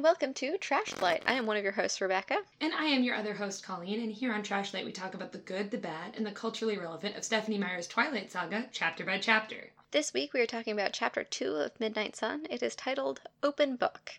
and 0.00 0.04
welcome 0.04 0.32
to 0.32 0.56
Trash 0.56 0.98
Light. 1.02 1.22
I 1.26 1.34
am 1.34 1.44
one 1.44 1.58
of 1.58 1.62
your 1.62 1.74
hosts, 1.74 2.00
Rebecca. 2.00 2.38
And 2.62 2.72
I 2.72 2.84
am 2.84 3.02
your 3.02 3.16
other 3.16 3.34
host, 3.34 3.62
Colleen, 3.62 4.00
and 4.00 4.10
here 4.10 4.32
on 4.32 4.42
Trash 4.42 4.72
Light 4.72 4.86
we 4.86 4.92
talk 4.92 5.12
about 5.12 5.30
the 5.30 5.36
good, 5.36 5.70
the 5.70 5.76
bad, 5.76 6.14
and 6.16 6.24
the 6.24 6.30
culturally 6.30 6.78
relevant 6.78 7.18
of 7.18 7.24
Stephenie 7.24 7.58
Meyer's 7.58 7.86
Twilight 7.86 8.32
Saga, 8.32 8.66
chapter 8.72 9.04
by 9.04 9.18
chapter. 9.18 9.72
This 9.90 10.14
week 10.14 10.32
we 10.32 10.40
are 10.40 10.46
talking 10.46 10.72
about 10.72 10.94
chapter 10.94 11.22
2 11.22 11.54
of 11.56 11.78
Midnight 11.78 12.16
Sun. 12.16 12.46
It 12.48 12.62
is 12.62 12.74
titled 12.74 13.20
Open 13.42 13.76
Book. 13.76 14.12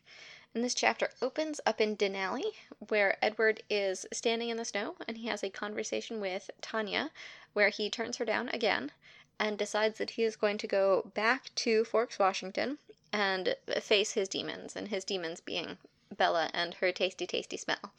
And 0.54 0.63
this 0.63 0.75
chapter 0.75 1.09
opens 1.20 1.59
up 1.66 1.82
in 1.82 1.98
Denali, 1.98 2.54
where 2.89 3.18
Edward 3.20 3.63
is 3.68 4.05
standing 4.13 4.49
in 4.49 4.57
the 4.57 4.66
snow 4.66 4.98
and 5.07 5.18
he 5.18 5.29
has 5.29 5.43
a 5.43 5.49
conversation 5.49 6.21
with 6.21 6.52
Tanya, 6.62 7.09
where 7.54 7.70
he 7.70 7.90
turns 7.90 8.18
her 8.18 8.26
down 8.26 8.49
again 8.49 8.91
and 9.40 9.57
decides 9.57 9.98
that 9.98 10.12
he 10.12 10.21
is 10.21 10.35
going 10.35 10.59
to 10.59 10.68
go 10.68 11.12
back 11.16 11.49
to 11.55 11.84
Forks, 11.85 12.20
Washington, 12.20 12.77
and 13.13 13.55
face 13.81 14.13
his 14.13 14.29
demons, 14.29 14.75
and 14.75 14.88
his 14.88 15.03
demons 15.03 15.41
being 15.41 15.77
Bella 16.15 16.49
and 16.53 16.73
her 16.75 16.91
tasty, 16.91 17.25
tasty 17.27 17.57
smell. 17.57 17.93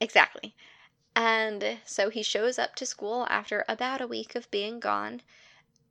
Exactly. 0.00 0.54
And 1.14 1.78
so 1.84 2.08
he 2.08 2.22
shows 2.22 2.58
up 2.58 2.74
to 2.76 2.86
school 2.86 3.26
after 3.28 3.64
about 3.68 4.00
a 4.00 4.06
week 4.06 4.34
of 4.34 4.50
being 4.50 4.80
gone, 4.80 5.22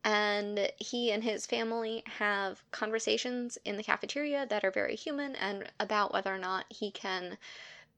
and 0.03 0.71
he 0.77 1.11
and 1.11 1.23
his 1.23 1.45
family 1.45 2.03
have 2.05 2.63
conversations 2.71 3.57
in 3.65 3.77
the 3.77 3.83
cafeteria 3.83 4.45
that 4.47 4.63
are 4.63 4.71
very 4.71 4.95
human 4.95 5.35
and 5.35 5.69
about 5.79 6.13
whether 6.13 6.33
or 6.33 6.37
not 6.37 6.65
he 6.69 6.89
can 6.89 7.37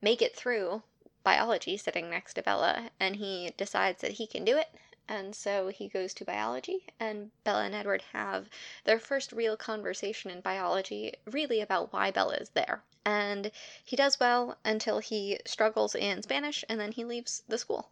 make 0.02 0.21
it 0.21 0.35
through 0.35 0.81
biology 1.23 1.77
sitting 1.77 2.09
next 2.09 2.33
to 2.33 2.41
Bella, 2.41 2.89
and 2.99 3.17
he 3.17 3.52
decides 3.58 4.02
that 4.02 4.13
he 4.13 4.25
can 4.25 4.43
do 4.43 4.58
it 4.58 4.69
and 5.07 5.35
so 5.35 5.67
he 5.67 5.88
goes 5.88 6.13
to 6.13 6.25
biology, 6.25 6.85
and 6.99 7.31
Bella 7.44 7.63
and 7.63 7.75
Edward 7.75 8.03
have 8.13 8.49
their 8.85 8.99
first 8.99 9.31
real 9.31 9.58
conversation 9.58 10.31
in 10.31 10.41
biology, 10.41 11.13
really 11.30 11.61
about 11.61 11.91
why 11.91 12.11
Bella 12.11 12.35
is 12.35 12.49
there. 12.49 12.83
And 13.05 13.52
he 13.83 13.95
does 13.95 14.19
well 14.19 14.58
until 14.63 14.99
he 14.99 15.39
struggles 15.45 15.95
in 15.95 16.21
Spanish, 16.21 16.63
and 16.69 16.80
then 16.80 16.91
he 16.91 17.03
leaves 17.03 17.43
the 17.47 17.58
school 17.58 17.91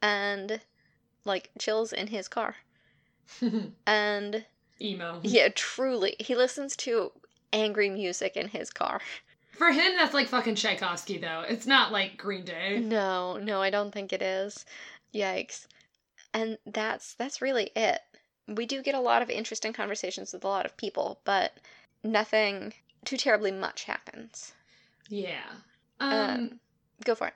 and, 0.00 0.60
like, 1.24 1.50
chills 1.58 1.92
in 1.92 2.06
his 2.08 2.28
car. 2.28 2.56
and. 3.86 4.46
Emo. 4.80 5.20
Yeah, 5.22 5.48
truly. 5.54 6.16
He 6.18 6.34
listens 6.34 6.76
to 6.78 7.12
angry 7.52 7.90
music 7.90 8.36
in 8.36 8.48
his 8.48 8.70
car. 8.70 9.00
For 9.52 9.70
him, 9.70 9.96
that's 9.96 10.14
like 10.14 10.28
fucking 10.28 10.56
Tchaikovsky, 10.56 11.18
though. 11.18 11.44
It's 11.48 11.66
not 11.66 11.92
like 11.92 12.16
Green 12.16 12.44
Day. 12.44 12.80
No, 12.80 13.36
no, 13.36 13.62
I 13.62 13.70
don't 13.70 13.92
think 13.92 14.12
it 14.12 14.22
is. 14.22 14.64
Yikes 15.14 15.66
and 16.34 16.58
that's 16.66 17.14
that's 17.14 17.40
really 17.40 17.70
it. 17.74 18.00
We 18.46 18.66
do 18.66 18.82
get 18.82 18.94
a 18.94 19.00
lot 19.00 19.22
of 19.22 19.30
interesting 19.30 19.72
conversations 19.72 20.32
with 20.32 20.44
a 20.44 20.48
lot 20.48 20.66
of 20.66 20.76
people, 20.76 21.20
but 21.24 21.56
nothing 22.02 22.74
too 23.04 23.16
terribly 23.16 23.52
much 23.52 23.84
happens. 23.84 24.52
Yeah. 25.08 25.44
Um, 26.00 26.12
um 26.12 26.60
go 27.04 27.14
for 27.14 27.28
it. 27.28 27.34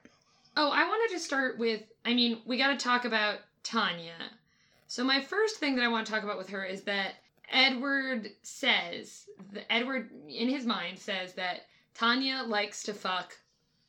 Oh, 0.57 0.71
I 0.71 0.87
wanted 0.87 1.15
to 1.15 1.21
start 1.21 1.59
with 1.59 1.83
I 2.05 2.13
mean, 2.13 2.43
we 2.45 2.59
got 2.59 2.79
to 2.79 2.85
talk 2.85 3.05
about 3.05 3.39
Tanya. 3.63 4.33
So 4.89 5.05
my 5.05 5.21
first 5.21 5.57
thing 5.57 5.77
that 5.77 5.85
I 5.85 5.89
want 5.89 6.07
to 6.07 6.13
talk 6.13 6.25
about 6.25 6.39
with 6.39 6.49
her 6.51 6.65
is 6.65 6.83
that 6.83 7.15
Edward 7.51 8.31
says, 8.43 9.27
the, 9.53 9.71
Edward 9.73 10.11
in 10.29 10.49
his 10.49 10.67
mind 10.67 10.99
says 10.99 11.35
that 11.35 11.67
Tanya 11.95 12.43
likes 12.47 12.83
to 12.85 12.95
fuck 12.95 13.35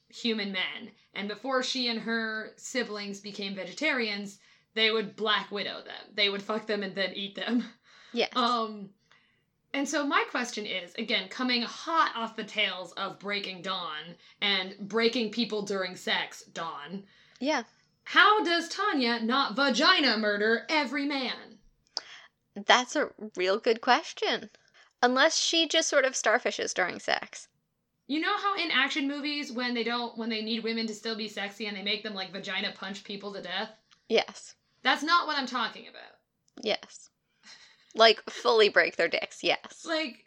human 0.10 0.52
men. 0.52 0.92
And 1.14 1.28
before 1.28 1.64
she 1.64 1.88
and 1.88 2.00
her 2.00 2.52
siblings 2.58 3.20
became 3.20 3.56
vegetarians, 3.56 4.40
they 4.76 4.92
would 4.92 5.16
Black 5.16 5.52
Widow 5.52 5.84
them. 5.84 6.14
They 6.14 6.30
would 6.30 6.44
fuck 6.44 6.68
them 6.68 6.84
and 6.84 6.96
then 6.96 7.14
eat 7.14 7.36
them. 7.36 7.66
Yes. 8.14 8.36
Um, 8.36 8.90
and 9.74 9.88
so 9.88 10.06
my 10.06 10.24
question 10.32 10.66
is, 10.66 10.94
again, 10.98 11.28
coming 11.30 11.62
hot 11.62 12.14
off 12.16 12.36
the 12.36 12.44
tails 12.44 12.92
of 12.94 13.20
Breaking 13.20 13.62
Dawn 13.62 14.16
and 14.42 14.76
breaking 14.80 15.32
people 15.32 15.62
during 15.62 15.96
sex, 15.96 16.44
Dawn. 16.44 17.04
Yeah. 17.40 17.64
How 18.04 18.44
does 18.44 18.68
Tanya 18.70 19.20
not 19.20 19.56
vagina 19.56 20.18
murder 20.18 20.66
every 20.70 21.06
man? 21.06 21.60
That's 22.66 22.96
a 22.96 23.10
real 23.36 23.60
good 23.60 23.82
question. 23.82 24.50
Unless 25.04 25.38
she 25.38 25.68
just 25.68 25.88
sort 25.88 26.06
of 26.06 26.14
starfishes 26.14 26.74
during 26.74 27.00
sex. 27.00 27.48
You 28.08 28.20
know 28.22 28.36
how 28.38 28.56
in 28.56 28.72
action 28.72 29.08
movies 29.08 29.52
when 29.52 29.76
they 29.76 29.84
don't 29.84 30.18
when 30.18 30.30
they 30.30 30.42
need 30.42 30.64
women 30.64 30.88
to 30.88 30.96
still 30.96 31.16
be 31.16 31.28
sexy 31.28 31.68
and 31.68 31.78
they 31.78 31.84
make 31.84 32.02
them 32.02 32.16
like 32.16 32.32
vagina 32.32 32.74
punch 32.76 33.04
people 33.04 33.32
to 33.34 33.42
death? 33.42 33.70
Yes. 34.10 34.56
That's 34.84 35.04
not 35.04 35.28
what 35.28 35.38
I'm 35.38 35.46
talking 35.46 35.88
about. 35.88 36.02
Yes. 36.62 37.10
Like 37.96 38.22
fully 38.30 38.70
break 38.70 38.96
their 38.96 39.08
dicks, 39.08 39.44
yes. 39.44 39.84
Like, 39.86 40.24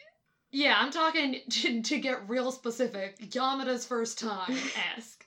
yeah, 0.51 0.75
I'm 0.77 0.91
talking 0.91 1.37
to, 1.49 1.81
to 1.81 1.99
get 1.99 2.29
real 2.29 2.51
specific. 2.51 3.17
Yamada's 3.19 3.85
first 3.85 4.19
time 4.19 4.57
esque 4.97 5.22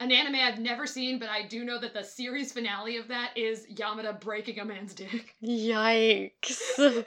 an 0.00 0.12
anime 0.12 0.36
I've 0.36 0.60
never 0.60 0.86
seen, 0.86 1.18
but 1.18 1.28
I 1.28 1.42
do 1.42 1.64
know 1.64 1.78
that 1.80 1.92
the 1.92 2.04
series 2.04 2.52
finale 2.52 2.96
of 2.98 3.08
that 3.08 3.36
is 3.36 3.66
Yamada 3.66 4.20
breaking 4.20 4.60
a 4.60 4.64
man's 4.64 4.94
dick. 4.94 5.34
Yikes. 5.42 7.04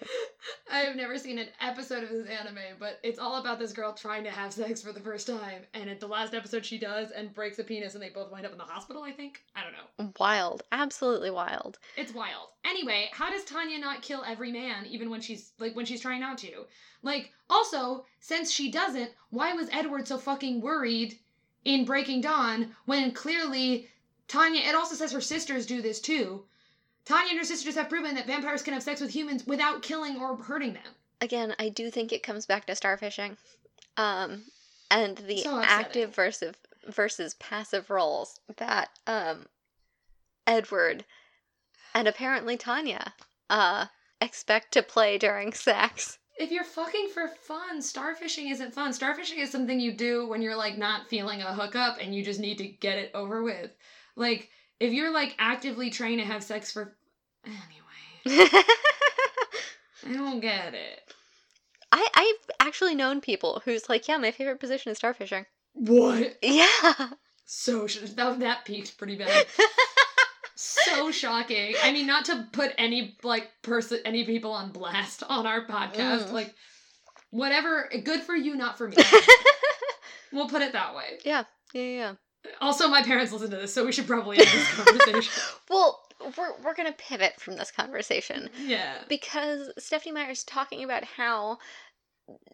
I 0.72 0.80
have 0.80 0.96
never 0.96 1.18
seen 1.18 1.38
an 1.38 1.48
episode 1.62 2.04
of 2.04 2.10
this 2.10 2.28
anime, 2.28 2.58
but 2.80 3.00
it's 3.04 3.20
all 3.20 3.40
about 3.40 3.60
this 3.60 3.72
girl 3.72 3.94
trying 3.94 4.24
to 4.26 4.32
have 4.32 4.52
sex 4.52 4.82
for 4.82 4.92
the 4.92 5.00
first 5.00 5.28
time. 5.28 5.62
And 5.74 5.90
at 5.90 6.00
the 6.00 6.08
last 6.08 6.34
episode, 6.34 6.66
she 6.66 6.78
does 6.78 7.12
and 7.12 7.34
breaks 7.34 7.60
a 7.60 7.64
penis, 7.64 7.94
and 7.94 8.04
they 8.04 8.10
both 8.10 8.32
wind 8.32 8.46
up 8.46 8.52
in 8.52 8.58
the 8.58 8.64
hospital, 8.64 9.04
I 9.04 9.12
think. 9.12 9.42
I 9.56 9.62
don't 9.64 9.74
know. 9.74 10.14
Wild. 10.20 10.64
Absolutely 10.72 11.30
wild. 11.30 11.80
It's 11.96 12.14
wild. 12.14 12.50
Anyway, 12.66 13.10
how 13.14 13.30
does 13.30 13.46
Tanya 13.46 13.80
not 13.80 14.02
kill 14.02 14.24
every 14.26 14.52
man, 14.52 14.86
even 14.86 15.10
when 15.10 15.22
she's, 15.22 15.54
like, 15.60 15.76
when 15.76 15.86
she's 15.86 16.02
trying 16.02 16.20
not 16.20 16.38
to? 16.40 16.66
Like, 17.04 17.32
also, 17.50 18.06
since 18.20 18.52
she 18.52 18.70
doesn't, 18.70 19.12
why 19.30 19.54
was 19.54 19.70
Edward 19.72 20.08
so 20.08 20.18
fucking 20.18 20.62
worried? 20.62 21.18
In 21.64 21.86
Breaking 21.86 22.22
Dawn 22.22 22.76
when 22.86 23.12
clearly 23.12 23.90
Tanya, 24.28 24.62
it 24.62 24.76
also 24.76 24.96
says 24.96 25.12
her 25.12 25.22
sisters 25.22 25.66
do 25.66 25.82
this 25.82 26.00
too. 26.00 26.46
Tanya 27.06 27.32
and 27.32 27.40
her 27.40 27.46
sisters 27.46 27.76
have 27.76 27.90
proven 27.90 28.16
that 28.16 28.28
vampires 28.28 28.62
can 28.62 28.74
have 28.74 28.84
sex 28.84 29.02
with 29.02 29.12
humans 29.12 29.46
without 29.46 29.82
killing 29.82 30.18
or 30.18 30.36
hurting 30.36 30.74
them. 30.74 30.96
Again, 31.20 31.56
I 31.60 31.70
do 31.70 31.92
think 31.92 32.12
it 32.12 32.24
comes 32.24 32.46
back 32.46 32.66
to 32.66 32.74
starfishing. 32.74 33.38
Um, 33.98 34.44
and 34.92 35.18
the 35.18 35.38
so 35.38 35.60
active 35.60 36.14
versus 36.14 36.56
versus 36.88 37.34
passive 37.36 37.90
roles 37.90 38.40
that 38.58 38.90
um 39.08 39.46
Edward 40.46 41.06
and 41.94 42.08
apparently 42.08 42.58
Tanya 42.58 43.14
uh 43.50 43.86
expect 44.20 44.74
to 44.74 44.84
play 44.84 45.18
during 45.18 45.54
sex 45.70 46.20
if 46.42 46.52
you're 46.52 46.64
fucking 46.64 47.10
for 47.14 47.28
fun, 47.28 47.80
starfishing 47.80 48.52
isn't 48.52 48.74
fun. 48.74 48.92
Starfishing 48.92 49.38
is 49.38 49.52
something 49.52 49.80
you 49.80 49.94
do 49.94 50.28
when 50.28 50.42
you're 50.42 50.56
like 50.56 50.76
not 50.78 51.08
feeling 51.08 51.42
a 51.42 51.54
hookup 51.54 51.98
and 52.02 52.16
you 52.16 52.24
just 52.24 52.40
need 52.40 52.58
to 52.58 52.68
get 52.68 52.98
it 52.98 53.12
over 53.14 53.44
with. 53.44 53.70
Like 54.16 54.50
if 54.80 54.92
you're 54.92 55.14
like 55.14 55.36
actively 55.38 55.92
trying 55.92 56.18
to 56.18 56.26
have 56.26 56.44
sex 56.44 56.72
for 56.72 56.96
anyway. 57.46 58.50
I 60.08 60.14
don't 60.14 60.40
get 60.40 60.74
it. 60.74 61.14
I 61.92 62.08
I've 62.16 62.56
actually 62.60 62.96
known 62.96 63.22
people 63.22 63.62
who's 63.64 63.88
like, 63.88 64.08
yeah, 64.08 64.18
my 64.18 64.32
favorite 64.32 64.60
position 64.60 64.92
is 64.92 65.00
starfishing. 65.00 65.46
What? 65.74 66.38
Yeah. 66.42 67.12
So 67.46 67.86
that 67.86 68.40
that 68.40 68.66
peaked 68.66 68.98
pretty 68.98 69.18
bad 69.18 69.46
so 70.62 71.12
shocking. 71.12 71.76
I 71.84 71.92
mean, 71.92 72.08
not 72.08 72.26
to 72.26 72.48
put 72.52 72.74
any 72.78 73.18
like 73.24 73.50
person, 73.62 74.00
any 74.06 74.26
people 74.26 74.52
on 74.52 74.72
blast 74.72 75.24
on 75.28 75.48
our 75.48 75.66
podcast. 75.66 76.28
Mm. 76.28 76.32
Like, 76.32 76.54
whatever. 77.32 77.90
Good 78.04 78.22
for 78.22 78.36
you, 78.36 78.56
not 78.56 78.78
for 78.78 78.88
me. 78.88 78.98
we'll 80.34 80.50
put 80.50 80.62
it 80.62 80.74
that 80.74 80.96
way. 80.96 81.20
Yeah. 81.26 81.44
Yeah. 81.74 81.82
Yeah. 81.82 82.14
Also, 82.60 82.88
my 82.88 83.04
parents 83.04 83.32
listen 83.32 83.52
to 83.52 83.58
this, 83.58 83.74
so 83.74 83.86
we 83.86 83.92
should 83.92 84.08
probably 84.08 84.38
end 84.38 84.48
this 84.48 84.74
conversation. 84.74 85.32
well, 85.70 86.02
we're 86.38 86.58
we're 86.64 86.76
gonna 86.76 86.94
pivot 86.94 87.40
from 87.40 87.56
this 87.58 87.72
conversation. 87.72 88.50
Yeah. 88.60 88.96
Because 89.08 89.72
Stephenie 89.78 90.14
Meyer's 90.14 90.44
talking 90.44 90.84
about 90.84 91.04
how 91.04 91.58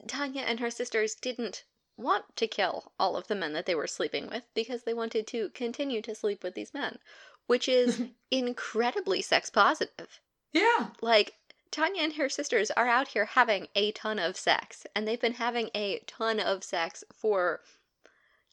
Tanya 0.07 0.41
and 0.41 0.59
her 0.59 0.71
sisters 0.71 1.15
didn't 1.15 1.63
want 1.97 2.25
to 2.35 2.47
kill 2.47 2.91
all 2.99 3.17
of 3.17 3.27
the 3.27 3.35
men 3.35 3.53
that 3.53 3.65
they 3.65 3.75
were 3.75 3.87
sleeping 3.87 4.27
with 4.27 4.43
because 4.53 4.83
they 4.83 4.93
wanted 4.93 5.25
to 5.27 5.49
continue 5.49 6.01
to 6.01 6.15
sleep 6.15 6.43
with 6.43 6.53
these 6.53 6.73
men, 6.73 6.99
which 7.47 7.67
is 7.67 8.01
incredibly 8.31 9.21
sex 9.21 9.49
positive. 9.49 10.21
Yeah. 10.53 10.89
Like, 11.01 11.33
Tanya 11.71 12.03
and 12.03 12.13
her 12.13 12.29
sisters 12.29 12.71
are 12.71 12.87
out 12.87 13.09
here 13.09 13.25
having 13.25 13.67
a 13.75 13.91
ton 13.91 14.19
of 14.19 14.37
sex, 14.37 14.85
and 14.95 15.07
they've 15.07 15.19
been 15.19 15.33
having 15.33 15.69
a 15.75 15.99
ton 16.07 16.39
of 16.39 16.63
sex 16.63 17.03
for 17.13 17.61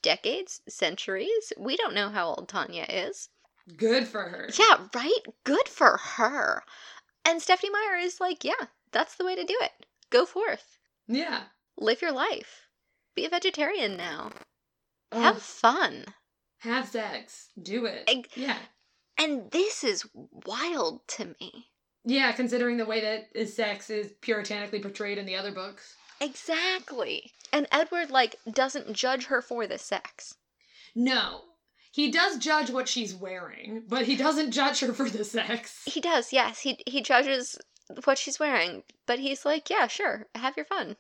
decades, 0.03 0.61
centuries. 0.69 1.53
We 1.57 1.77
don't 1.77 1.95
know 1.95 2.11
how 2.11 2.29
old 2.29 2.49
Tanya 2.49 2.87
is. 2.89 3.29
Good 3.77 4.07
for 4.07 4.23
her. 4.23 4.51
Yeah, 4.59 4.89
right? 4.95 5.21
Good 5.45 5.69
for 5.69 5.97
her. 5.97 6.65
And 7.25 7.41
Stephenie 7.41 7.71
Meyer 7.73 7.97
is 7.97 8.21
like, 8.21 8.45
yeah, 8.45 8.67
that's 8.93 9.15
the 9.15 9.25
way 9.25 9.35
to 9.35 9.45
do 9.45 9.57
it. 9.63 9.87
Go 10.11 10.27
forth. 10.27 10.79
Yeah. 11.09 11.45
Live 11.79 12.03
your 12.03 12.13
life. 12.13 12.69
Be 13.15 13.25
a 13.25 13.31
vegetarian 13.31 13.97
now. 13.97 14.31
Have 15.13 15.41
fun. 15.41 16.05
Have 16.59 16.89
sex. 16.89 17.49
Do 17.61 17.87
it. 17.87 18.09
yeah. 18.35 18.59
And 19.19 19.51
this 19.51 19.85
is 19.85 20.05
wild 20.47 21.07
to 21.09 21.35
me. 21.41 21.69
Yeah, 22.05 22.33
considering 22.33 22.77
the 22.77 22.85
way 22.85 23.01
that 23.01 23.49
sex 23.49 23.89
is 23.89 24.13
puritanically 24.21 24.81
portrayed 24.81 25.19
in 25.19 25.27
the 25.27 25.37
other 25.37 25.53
books. 25.53 25.95
Exactly. 26.21 27.33
And 27.53 27.67
Edward 27.73 28.11
like 28.11 28.37
doesn't 28.51 28.93
judge 28.93 29.27
her 29.27 29.41
for 29.41 29.67
the 29.67 29.79
sex. 29.79 30.35
No. 30.95 31.43
He 31.93 32.11
does 32.11 32.39
judge 32.39 32.71
what 32.71 32.89
she's 32.89 33.15
wearing, 33.15 33.85
but 33.89 34.05
he 34.05 34.17
doesn't 34.17 34.51
judge 34.51 34.81
her 34.81 34.93
for 34.93 35.09
the 35.09 35.25
sex. 35.25 35.83
He 35.87 36.01
does, 36.01 36.33
yes. 36.33 36.61
He 36.61 36.79
he 36.87 37.03
judges 37.03 37.57
what 38.05 38.19
she's 38.19 38.41
wearing, 38.41 38.83
but 39.07 39.21
he's 39.21 39.45
like, 39.45 39.71
yeah, 39.71 39.87
sure, 39.87 40.27
have 40.35 40.57
your 40.57 40.67
fun, 40.67 40.97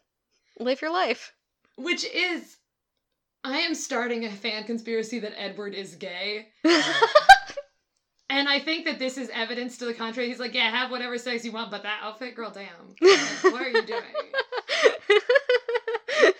live 0.60 0.80
your 0.80 0.92
life. 0.92 1.32
Which 1.76 2.04
is. 2.04 2.58
I 3.42 3.58
am 3.58 3.74
starting 3.74 4.24
a 4.24 4.30
fan 4.30 4.64
conspiracy 4.64 5.18
that 5.18 5.38
Edward 5.38 5.74
is 5.74 5.96
gay. 5.96 6.48
Um, 6.64 6.72
And 8.44 8.52
I 8.52 8.58
think 8.58 8.84
that 8.84 8.98
this 8.98 9.16
is 9.16 9.30
evidence 9.32 9.78
to 9.78 9.86
the 9.86 9.94
contrary. 9.94 10.28
He's 10.28 10.38
like, 10.38 10.52
yeah, 10.52 10.68
have 10.68 10.90
whatever 10.90 11.16
sex 11.16 11.46
you 11.46 11.52
want, 11.52 11.70
but 11.70 11.82
that 11.82 12.00
outfit, 12.02 12.34
girl, 12.34 12.50
damn. 12.50 12.66
what 13.50 13.62
are 13.62 13.70
you 13.70 13.86
doing? 13.86 14.02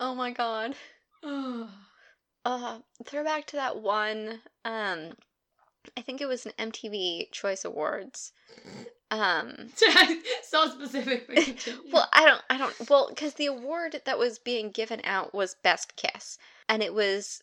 oh 0.00 0.14
my 0.14 0.30
god. 0.30 0.76
Uh, 2.44 2.78
throwback 3.04 3.44
to 3.46 3.56
that 3.56 3.82
one. 3.82 4.40
Um, 4.64 5.14
I 5.96 6.02
think 6.02 6.20
it 6.20 6.26
was 6.26 6.46
an 6.46 6.52
MTV 6.70 7.32
Choice 7.32 7.64
Awards. 7.64 8.30
Um, 9.10 9.70
so 10.44 10.68
specific. 10.68 11.28
well, 11.92 12.08
I 12.12 12.24
don't, 12.24 12.42
I 12.48 12.56
don't, 12.56 12.88
well, 12.88 13.08
because 13.08 13.34
the 13.34 13.46
award 13.46 14.00
that 14.04 14.16
was 14.16 14.38
being 14.38 14.70
given 14.70 15.00
out 15.02 15.34
was 15.34 15.56
Best 15.64 15.96
Kiss, 15.96 16.38
and 16.68 16.84
it 16.84 16.94
was 16.94 17.42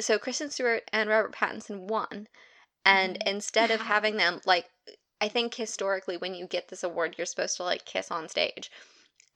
so 0.00 0.18
Kristen 0.18 0.50
Stewart 0.50 0.84
and 0.92 1.08
Robert 1.08 1.32
Pattinson 1.34 1.80
won, 1.88 2.28
and 2.84 3.18
Mhm. 3.18 3.26
instead 3.26 3.70
of 3.70 3.80
having 3.80 4.16
them 4.16 4.40
like, 4.44 4.70
I 5.20 5.28
think 5.28 5.54
historically 5.54 6.16
when 6.16 6.34
you 6.34 6.46
get 6.46 6.68
this 6.68 6.82
award, 6.84 7.16
you're 7.18 7.26
supposed 7.26 7.56
to 7.56 7.64
like 7.64 7.84
kiss 7.84 8.10
on 8.10 8.28
stage, 8.28 8.70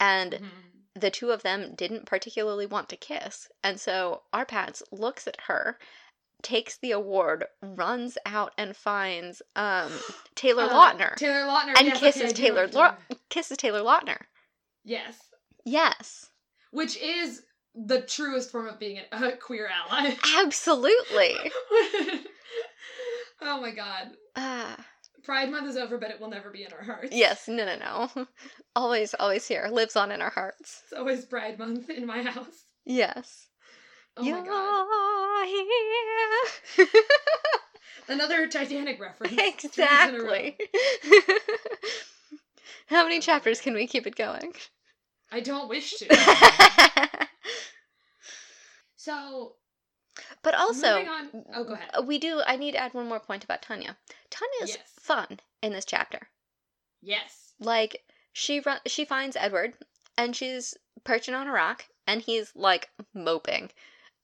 and 0.01 0.33
Mhm. 0.35 0.51
the 0.95 1.11
two 1.11 1.31
of 1.33 1.43
them 1.43 1.75
didn't 1.75 2.07
particularly 2.07 2.67
want 2.67 2.89
to 2.91 2.97
kiss. 2.97 3.49
And 3.65 3.81
so 3.81 4.23
RPattz 4.33 4.83
looks 4.93 5.27
at 5.27 5.41
her, 5.43 5.79
takes 6.43 6.77
the 6.77 6.91
award, 6.91 7.47
runs 7.63 8.19
out 8.27 8.53
and 8.59 8.77
finds 8.77 9.43
um 9.57 9.93
Taylor 10.35 10.65
Uh, 10.65 10.69
Lautner. 10.71 11.17
Taylor 11.17 11.47
Lautner. 11.47 11.75
and 11.79 11.87
yes, 11.89 12.01
kisses 12.01 12.23
okay, 12.33 12.33
Taylor 12.33 12.67
know 12.67 12.79
Lau- 12.79 12.89
what 12.91 13.01
you're- 13.11 13.21
kisses 13.31 13.57
Taylor 13.59 13.81
Lautner. 13.81 14.27
Yes. 14.85 15.19
Yes. 15.65 16.31
Which 16.73 16.97
is 16.97 17.43
the 17.75 18.03
truest 18.03 18.51
form 18.51 18.69
of 18.69 18.79
being 18.79 19.01
a, 19.13 19.33
queer 19.41 19.69
ally. 19.69 20.15
Absolutely. 20.39 21.37
oh 23.41 23.61
my 23.61 23.71
god. 23.71 24.09
Ah. 24.37 24.77
Pride 25.25 25.51
Month 25.51 25.69
is 25.69 25.77
over, 25.77 25.99
but 25.99 26.11
it 26.11 26.21
will 26.21 26.31
never 26.31 26.51
be 26.51 26.65
in 26.65 26.73
our 26.73 26.83
hearts. 26.83 27.11
yes, 27.13 27.47
no 27.47 27.65
no 27.65 27.77
no. 28.17 28.27
always 28.77 29.15
always 29.21 29.47
here. 29.47 29.69
Lives 29.71 29.95
on 29.95 30.11
in 30.11 30.21
our 30.21 30.31
hearts. 30.31 30.83
It's 30.85 30.93
always 30.99 31.25
Pride 31.25 31.59
Month 31.59 31.91
in 31.91 32.07
my 32.07 32.23
house. 32.23 32.65
Yes. 32.85 33.47
Oh 34.17 34.25
You're 34.25 34.41
my 34.41 34.47
god. 34.47 34.87
here. 36.87 37.03
Another 38.09 38.49
Titanic 38.49 39.01
reference. 39.01 39.33
two 39.33 39.41
weeks 39.43 39.65
in 39.65 39.71
a 39.81 40.19
row. 40.19 40.33
exactly. 40.33 40.57
How 42.89 43.05
many 43.05 43.21
chapters 43.21 43.61
can 43.61 43.75
we 43.75 43.87
keep 43.87 44.07
it 44.09 44.17
going? 44.17 44.53
I 45.31 45.39
don't 45.41 45.69
wish 45.69 45.93
to. 45.99 47.29
So, 49.03 49.57
but 50.43 50.55
also, 50.55 51.05
on. 51.05 51.45
Oh, 51.53 51.65
go 51.65 51.73
ahead. 51.73 52.07
we 52.07 52.21
do. 52.21 52.41
I 52.47 52.55
need 52.55 52.71
to 52.73 52.79
add 52.79 52.95
one 52.95 53.09
more 53.09 53.19
point 53.19 53.43
about 53.43 53.61
Tanya. 53.61 53.99
Tanya's 54.31 54.77
Yes. 54.77 54.93
fun 55.01 55.41
in 55.61 55.73
this 55.73 55.85
chapter. 55.85 56.29
Yes. 57.01 57.55
Like 57.59 58.05
she 58.33 58.61
run, 58.61 58.79
she 58.87 59.05
finds 59.05 59.35
Edward, 59.35 59.75
and 60.17 60.37
she's 60.37 60.77
perching 61.03 61.35
on 61.35 61.49
a 61.49 61.53
rock, 61.53 61.87
and 62.07 62.23
he's 62.23 62.55
like 62.55 62.91
moping, 63.13 63.73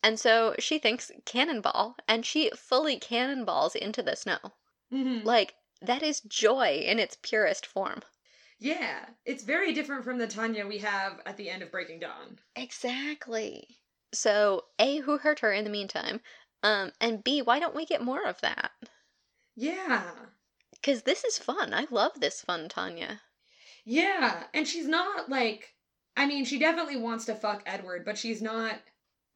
and 0.00 0.20
so 0.20 0.54
she 0.60 0.78
thinks 0.78 1.10
cannonball, 1.24 1.96
and 2.06 2.24
she 2.24 2.50
fully 2.50 3.00
cannonballs 3.00 3.74
into 3.74 4.00
the 4.00 4.14
snow. 4.14 4.38
Mhm. 4.92 5.24
Like 5.24 5.56
that 5.82 6.04
is 6.04 6.20
joy 6.20 6.84
in 6.86 7.00
its 7.00 7.16
purest 7.20 7.66
form. 7.66 8.02
Yeah, 8.60 9.08
it's 9.24 9.42
very 9.42 9.72
different 9.72 10.04
from 10.04 10.18
the 10.18 10.28
Tanya 10.28 10.68
we 10.68 10.78
have 10.78 11.20
at 11.26 11.36
the 11.36 11.50
end 11.50 11.64
of 11.64 11.72
Breaking 11.72 11.98
Dawn. 11.98 12.38
Exactly. 12.54 13.80
So 14.12 14.68
a 14.78 14.98
who 14.98 15.16
hurt 15.16 15.40
her 15.40 15.50
in 15.52 15.64
the 15.64 15.70
meantime, 15.70 16.20
um, 16.62 16.92
and 17.00 17.24
b 17.24 17.40
why 17.40 17.58
don't 17.58 17.74
we 17.74 17.86
get 17.86 18.02
more 18.02 18.26
of 18.26 18.40
that? 18.42 18.72
Yeah. 19.56 20.30
Because 20.72 21.02
this 21.04 21.24
is 21.24 21.38
fun. 21.38 21.72
I 21.72 21.86
love 21.90 22.20
this 22.20 22.40
fun 22.40 22.68
Tanya. 22.68 23.22
Yeah, 23.84 24.46
and 24.54 24.66
she's 24.68 24.86
not 24.86 25.28
like 25.28 25.74
I 26.16 26.26
mean, 26.26 26.44
she 26.44 26.58
definitely 26.58 26.96
wants 26.96 27.24
to 27.26 27.34
fuck 27.34 27.62
Edward, 27.66 28.04
but 28.04 28.18
she's 28.18 28.42
not 28.42 28.80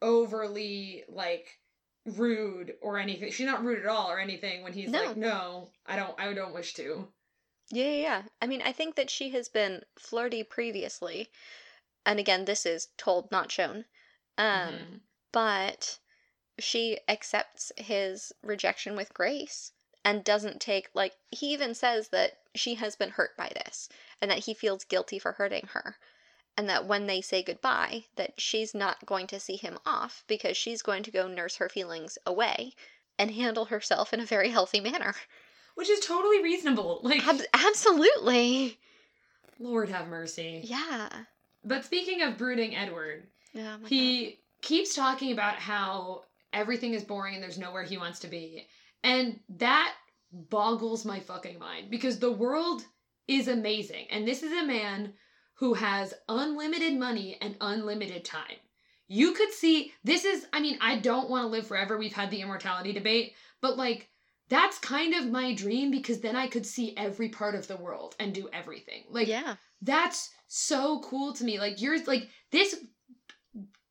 overly 0.01 1.05
like 1.07 1.59
rude 2.05 2.75
or 2.81 2.97
anything. 2.99 3.31
She's 3.31 3.45
not 3.45 3.63
rude 3.63 3.79
at 3.79 3.85
all 3.85 4.09
or 4.11 4.19
anything 4.19 4.63
when 4.63 4.73
he's 4.73 4.91
No. 4.91 4.93
like, 4.93 5.15
"No, 5.17 5.71
I 5.85 5.95
don't 5.97 6.19
I 6.19 6.33
don't 6.33 6.53
wish 6.53 6.73
to." 6.75 7.13
Yeah, 7.69 7.83
yeah, 7.85 8.01
yeah. 8.01 8.23
I 8.41 8.47
mean, 8.47 8.61
I 8.61 8.71
think 8.71 8.95
that 8.95 9.09
she 9.09 9.31
has 9.31 9.49
been 9.49 9.83
flirty 9.99 10.43
previously, 10.43 11.29
and 12.05 12.19
again, 12.19 12.45
this 12.45 12.65
is 12.65 12.89
told, 12.97 13.31
not 13.31 13.51
shown. 13.51 13.85
Um, 14.37 14.73
Mhm. 14.73 14.99
but 15.31 15.99
she 16.59 16.99
accepts 17.07 17.71
his 17.77 18.31
rejection 18.41 18.95
with 18.95 19.13
grace 19.13 19.71
and 20.05 20.23
doesn't 20.23 20.61
take 20.61 20.89
like 20.93 21.15
he 21.31 21.53
even 21.53 21.73
says 21.73 22.09
that 22.09 22.39
she 22.55 22.75
has 22.75 22.95
been 22.95 23.09
hurt 23.11 23.35
by 23.37 23.49
this 23.55 23.89
and 24.21 24.29
that 24.29 24.39
he 24.39 24.53
feels 24.53 24.83
guilty 24.83 25.17
for 25.17 25.33
hurting 25.33 25.67
her 25.73 25.97
and 26.57 26.69
that 26.69 26.85
when 26.85 27.07
they 27.07 27.21
say 27.21 27.41
goodbye 27.41 28.05
that 28.15 28.39
she's 28.39 28.75
not 28.75 29.05
going 29.05 29.25
to 29.27 29.39
see 29.39 29.55
him 29.55 29.79
off 29.85 30.23
because 30.27 30.55
she's 30.57 30.81
going 30.83 31.01
to 31.03 31.11
go 31.11 31.27
nurse 31.27 31.55
her 31.55 31.69
feelings 31.69 32.17
away 32.25 32.73
and 33.17 33.31
handle 33.31 33.65
herself 33.65 34.13
in 34.13 34.19
a 34.19 34.25
very 34.25 34.49
healthy 34.49 34.79
manner. 34.79 35.15
Which 35.75 35.89
is 35.89 35.99
totally 36.05 36.43
reasonable. 36.43 36.99
Like 37.01 37.25
Ab- 37.27 37.41
absolutely. 37.53 38.77
Lord 39.57 39.89
have 39.89 40.07
mercy. 40.07 40.61
Yeah. 40.63 41.09
But 41.63 41.85
speaking 41.85 42.21
of 42.21 42.37
brooding 42.37 42.75
Edward, 42.75 43.27
Oh 43.55 43.59
my 43.59 43.77
God. 43.77 43.87
he 43.87 44.39
keeps 44.61 44.95
talking 44.95 45.31
about 45.31 45.55
how 45.55 46.23
everything 46.51 46.93
is 46.93 47.03
boring 47.03 47.35
and 47.35 47.43
there's 47.43 47.57
nowhere 47.57 47.83
he 47.83 47.97
wants 47.97 48.19
to 48.19 48.27
be. 48.27 48.67
And 49.03 49.39
that 49.57 49.93
boggles 50.31 51.05
my 51.05 51.19
fucking 51.19 51.59
mind 51.59 51.89
because 51.91 52.19
the 52.19 52.31
world 52.31 52.83
is 53.27 53.47
amazing. 53.47 54.07
And 54.11 54.27
this 54.27 54.43
is 54.43 54.51
a 54.51 54.65
man 54.65 55.13
who 55.55 55.73
has 55.73 56.13
unlimited 56.27 56.97
money 56.97 57.37
and 57.41 57.55
unlimited 57.61 58.25
time. 58.25 58.57
You 59.07 59.33
could 59.33 59.51
see 59.51 59.91
this 60.03 60.25
is, 60.25 60.47
I 60.53 60.59
mean, 60.59 60.77
I 60.81 60.97
don't 60.97 61.29
want 61.29 61.43
to 61.43 61.49
live 61.49 61.67
forever. 61.67 61.97
We've 61.97 62.13
had 62.13 62.31
the 62.31 62.41
immortality 62.41 62.93
debate, 62.93 63.33
but 63.61 63.77
like, 63.77 64.09
that's 64.49 64.77
kind 64.79 65.13
of 65.13 65.31
my 65.31 65.53
dream 65.53 65.91
because 65.91 66.19
then 66.19 66.35
I 66.35 66.47
could 66.47 66.65
see 66.65 66.95
every 66.97 67.29
part 67.29 67.55
of 67.55 67.67
the 67.67 67.77
world 67.77 68.15
and 68.19 68.33
do 68.33 68.49
everything. 68.51 69.03
Like, 69.09 69.27
yeah. 69.27 69.55
that's 69.81 70.31
so 70.47 70.99
cool 70.99 71.33
to 71.33 71.43
me. 71.43 71.59
Like 71.59 71.81
you're 71.81 72.03
like 72.05 72.29
this 72.51 72.75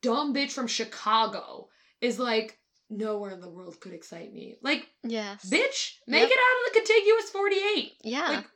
dumb 0.03 0.35
bitch 0.35 0.51
from 0.53 0.67
Chicago 0.67 1.69
is 2.01 2.19
like 2.19 2.59
nowhere 2.91 3.31
in 3.31 3.41
the 3.41 3.49
world 3.49 3.81
could 3.81 3.93
excite 3.95 4.33
me. 4.33 4.57
Like 4.63 4.87
Yes. 5.03 5.49
bitch, 5.49 5.95
make 6.07 6.23
Yep. 6.23 6.31
it 6.31 6.39
out 6.39 6.69
of 6.69 6.73
the 6.75 6.81
contiguous 6.81 7.31
48. 7.31 7.93
Yeah. 8.05 8.29
Like 8.29 8.47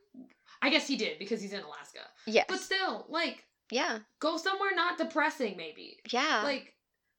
I 0.62 0.70
guess 0.70 0.86
he 0.86 0.96
did 0.96 1.18
because 1.18 1.40
he's 1.40 1.52
in 1.52 1.60
Alaska. 1.62 2.00
yes. 2.26 2.46
But 2.48 2.60
still, 2.60 3.06
like 3.08 3.44
yeah. 3.70 4.00
go 4.20 4.36
somewhere 4.36 4.74
not 4.74 4.98
depressing 4.98 5.56
maybe. 5.56 5.98
Yeah. 6.10 6.42
Like 6.44 6.74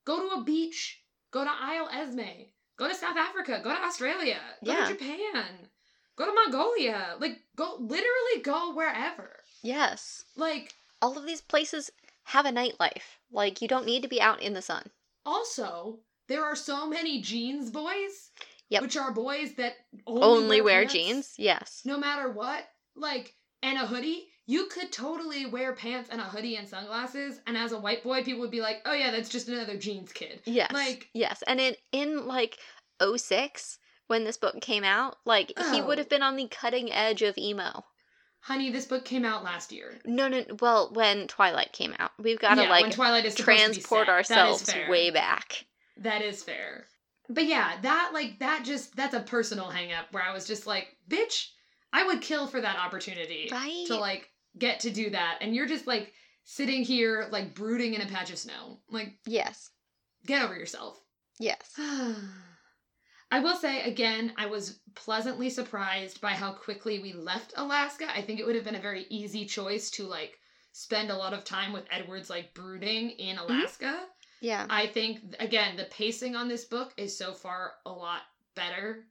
go 0.06 0.28
to 0.30 0.36
a 0.42 0.44
beach, 0.44 1.02
go 1.32 1.44
to 1.44 1.50
Isle 1.52 1.90
Esme, 1.92 2.50
go 2.78 2.88
to 2.88 2.96
South 2.96 3.18
Africa, 3.18 3.62
go 3.64 3.74
to 3.76 3.82
Australia, 3.82 4.40
go 4.64 4.72
Yeah. 4.72 4.86
to 4.88 4.94
Japan, 4.94 5.70
go 6.18 6.26
to 6.26 6.34
Mongolia. 6.34 7.16
Like 7.20 7.38
go 7.56 7.78
literally 7.80 8.42
go 8.44 8.74
wherever. 8.76 9.38
yes. 9.64 10.24
Like 10.36 10.74
All 11.02 11.18
of 11.18 11.26
these 11.26 11.42
places 11.42 11.90
have 12.28 12.46
a 12.46 12.52
nightlife. 12.52 13.18
Like 13.32 13.62
you 13.62 13.68
don't 13.68 13.86
need 13.86 14.02
to 14.04 14.08
be 14.10 14.22
out 14.22 14.42
in 14.42 14.54
the 14.54 14.62
sun. 14.62 14.84
Also, 15.26 16.00
there 16.28 16.44
are 16.44 16.56
so 16.56 16.88
many 16.88 17.22
jeans 17.22 17.70
boys, 17.72 18.32
Yep. 18.70 18.82
which 18.82 18.98
are 18.98 19.12
boys 19.14 19.54
that 19.56 19.74
only, 20.06 20.24
Only 20.24 20.62
wear 20.62 20.82
pants, 20.82 20.94
jeans. 20.94 21.34
Yes. 21.38 21.82
no 21.86 21.98
matter 21.98 22.30
what. 22.30 22.64
Like, 22.96 23.36
and 23.64 23.78
a 23.78 23.86
hoodie. 23.88 24.28
You 24.50 24.68
could 24.68 24.94
totally 24.94 25.46
wear 25.46 25.74
pants 25.74 26.10
and 26.10 26.22
a 26.22 26.24
hoodie 26.24 26.56
and 26.56 26.68
sunglasses, 26.68 27.42
and 27.48 27.58
as 27.58 27.74
a 27.74 27.80
white 27.80 28.02
boy, 28.02 28.24
people 28.24 28.40
would 28.42 28.52
be 28.52 28.62
like, 28.62 28.82
"Oh 28.86 28.94
yeah, 28.94 29.12
that's 29.12 29.28
just 29.30 29.50
another 29.50 29.76
jeans 29.78 30.14
kid." 30.14 30.42
Yes. 30.46 30.72
Like- 30.72 31.10
yes. 31.14 31.44
And 31.48 31.60
in 31.60 31.76
in 31.92 32.28
like 32.28 32.58
06 33.02 33.78
when 34.08 34.24
this 34.24 34.38
book 34.38 34.60
came 34.62 34.84
out, 34.86 35.18
like 35.26 35.52
he 35.72 35.82
would 35.82 35.98
Oh. 35.98 36.02
have 36.02 36.10
been 36.10 36.24
on 36.24 36.36
the 36.38 36.48
cutting 36.48 36.92
edge 36.92 37.22
of 37.22 37.38
emo. 37.38 37.84
Honey, 38.48 38.70
this 38.70 38.86
book 38.86 39.04
came 39.04 39.26
out 39.26 39.44
last 39.44 39.74
year. 39.74 40.00
No, 40.06 40.30
no. 40.30 40.42
Well, 40.62 40.90
when 40.94 41.28
Twilight 41.28 41.74
came 41.74 41.94
out, 42.00 42.12
we've 42.18 42.40
got 42.40 42.56
to 42.56 42.62
yeah, 42.62 42.70
like 42.70 42.94
Twilight 42.94 43.26
is 43.26 43.34
supposed 43.34 43.60
to 43.60 43.68
be 43.68 43.74
transport 43.74 44.08
ourselves 44.08 44.62
that 44.62 44.68
is 44.70 44.74
fair. 44.74 44.90
way 44.90 45.10
back. 45.12 45.66
That 45.98 46.22
is 46.22 46.44
fair. 46.44 46.86
But 47.28 47.44
yeah, 47.44 47.74
that 47.82 48.12
like 48.14 48.40
that 48.40 48.64
just 48.64 48.96
that's 48.96 49.14
a 49.14 49.20
personal 49.20 49.66
hang 49.66 49.92
up 49.92 50.06
where 50.12 50.24
I 50.24 50.32
was 50.32 50.48
just 50.48 50.66
like, 50.66 50.96
bitch, 51.10 51.50
I 51.92 52.06
would 52.06 52.22
kill 52.22 52.48
for 52.48 52.62
that 52.62 52.80
opportunity. 52.80 53.50
Right? 53.52 53.84
To 53.88 53.98
like 53.98 54.30
get 54.58 54.80
to 54.82 54.92
do 54.92 55.10
that. 55.10 55.40
And 55.42 55.54
you're 55.54 55.68
just 55.68 55.86
like 55.86 56.14
sitting 56.46 56.84
here 56.84 57.28
like 57.30 57.54
brooding 57.54 57.96
in 57.96 58.02
a 58.02 58.06
patch 58.06 58.32
of 58.32 58.38
snow. 58.38 58.80
Like, 58.90 59.18
Yes. 59.26 59.72
get 60.26 60.42
over 60.42 60.56
yourself. 60.56 60.98
Yes. 61.38 61.78
I 63.32 63.40
will 63.40 63.56
say 63.56 63.82
again, 63.84 64.34
I 64.38 64.46
was 64.46 64.80
pleasantly 64.96 65.50
surprised 65.50 66.22
by 66.22 66.32
how 66.32 66.54
quickly 66.54 67.00
we 67.00 67.14
left 67.14 67.54
Alaska. 67.58 68.08
I 68.14 68.22
think 68.22 68.40
it 68.40 68.46
would 68.46 68.56
have 68.56 68.64
been 68.64 68.76
a 68.76 68.82
very 68.82 69.06
easy 69.10 69.46
choice 69.46 69.90
to 69.92 70.04
like 70.04 70.40
spend 70.72 71.12
a 71.12 71.18
lot 71.18 71.34
of 71.34 71.44
time 71.44 71.74
with 71.74 71.86
Edward's 71.92 72.30
like 72.30 72.54
brooding 72.54 73.12
in 73.12 73.36
mm-hmm. 73.38 73.52
Alaska. 73.52 74.06
Yeah. 74.40 74.66
I 74.70 74.88
think 74.88 75.36
again, 75.40 75.76
the 75.76 75.86
pacing 75.86 76.36
on 76.36 76.48
this 76.48 76.66
book 76.66 76.94
is 76.98 77.18
so 77.18 77.34
far 77.34 77.74
a 77.86 77.92
lot 77.92 78.22
better 78.56 79.08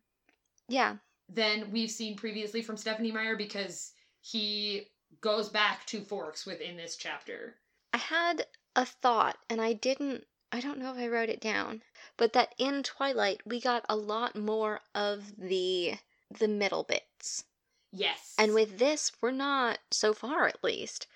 Yeah. 0.69 0.97
than 1.29 1.71
we've 1.71 1.91
seen 1.91 2.17
previously 2.17 2.63
from 2.63 2.77
Stephenie 2.77 3.13
Meyer 3.13 3.37
because 3.37 3.93
he 4.21 4.87
goes 5.21 5.49
back 5.49 5.85
to 5.87 6.01
Forks 6.01 6.47
within 6.47 6.77
this 6.77 6.97
chapter. 6.97 7.57
I 7.93 7.99
had 7.99 8.47
a 8.77 8.87
thought 8.87 9.37
and 9.51 9.61
I 9.61 9.75
didn't 9.75 10.25
I 10.53 10.61
don't 10.61 10.79
know 10.79 10.93
if 10.93 10.99
I 10.99 11.09
wrote 11.09 11.29
it 11.29 11.41
down, 11.41 11.83
but 12.17 12.33
that 12.33 12.55
in 12.59 12.83
Twilight 12.83 13.41
we 13.47 13.61
got 13.61 13.85
a 13.89 13.97
lot 13.97 14.37
more 14.37 14.81
of 14.95 15.37
the 15.39 15.95
the 16.31 16.49
middle 16.49 16.83
bits. 16.85 17.45
Yes. 17.93 18.35
And 18.39 18.53
with 18.53 18.79
this, 18.79 19.13
we're 19.23 19.31
not 19.31 19.79
so 19.91 20.13
far 20.13 20.47
at 20.47 20.63
least 20.63 21.07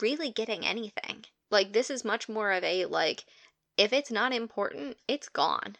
really 0.00 0.30
getting 0.30 0.66
anything. 0.66 1.24
Like 1.50 1.72
this 1.72 1.90
is 1.90 2.04
much 2.04 2.28
more 2.28 2.52
of 2.52 2.64
a 2.64 2.84
like 2.86 3.24
if 3.76 3.92
it's 3.92 4.10
not 4.10 4.32
important, 4.32 4.96
it's 5.06 5.28
gone. 5.28 5.76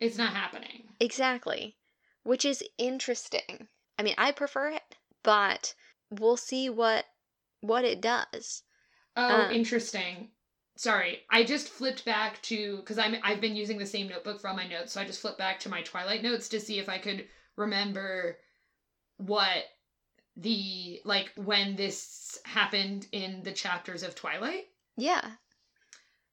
it's 0.00 0.18
not 0.18 0.34
happening. 0.34 0.84
Exactly. 1.00 1.76
Which 2.24 2.44
is 2.44 2.62
interesting. 2.78 3.68
I 3.98 4.02
mean, 4.02 4.14
I 4.18 4.32
prefer 4.32 4.68
it, 4.70 4.96
but 5.22 5.74
we'll 6.10 6.36
see 6.36 6.68
what 6.68 7.06
what 7.60 7.84
it 7.84 8.00
does. 8.00 8.62
Oh, 9.16 9.46
Um, 9.46 9.50
interesting. 9.52 10.30
Sorry, 10.76 11.20
I 11.30 11.42
just 11.42 11.70
flipped 11.70 12.04
back 12.04 12.40
to 12.42 12.76
because 12.76 12.98
I'm 12.98 13.16
I've 13.22 13.40
been 13.40 13.56
using 13.56 13.78
the 13.78 13.86
same 13.86 14.08
notebook 14.08 14.40
for 14.40 14.48
all 14.48 14.56
my 14.56 14.66
notes, 14.66 14.92
so 14.92 15.00
I 15.00 15.04
just 15.04 15.20
flipped 15.20 15.38
back 15.38 15.58
to 15.60 15.70
my 15.70 15.82
Twilight 15.82 16.22
notes 16.22 16.48
to 16.50 16.60
see 16.60 16.78
if 16.78 16.88
I 16.88 16.98
could 16.98 17.26
remember 17.56 18.38
what 19.16 19.64
the 20.36 21.00
like 21.04 21.32
when 21.36 21.76
this 21.76 22.38
happened 22.44 23.06
in 23.12 23.42
the 23.42 23.52
chapters 23.52 24.02
of 24.02 24.14
Twilight. 24.14 24.66
Yeah. 24.96 25.30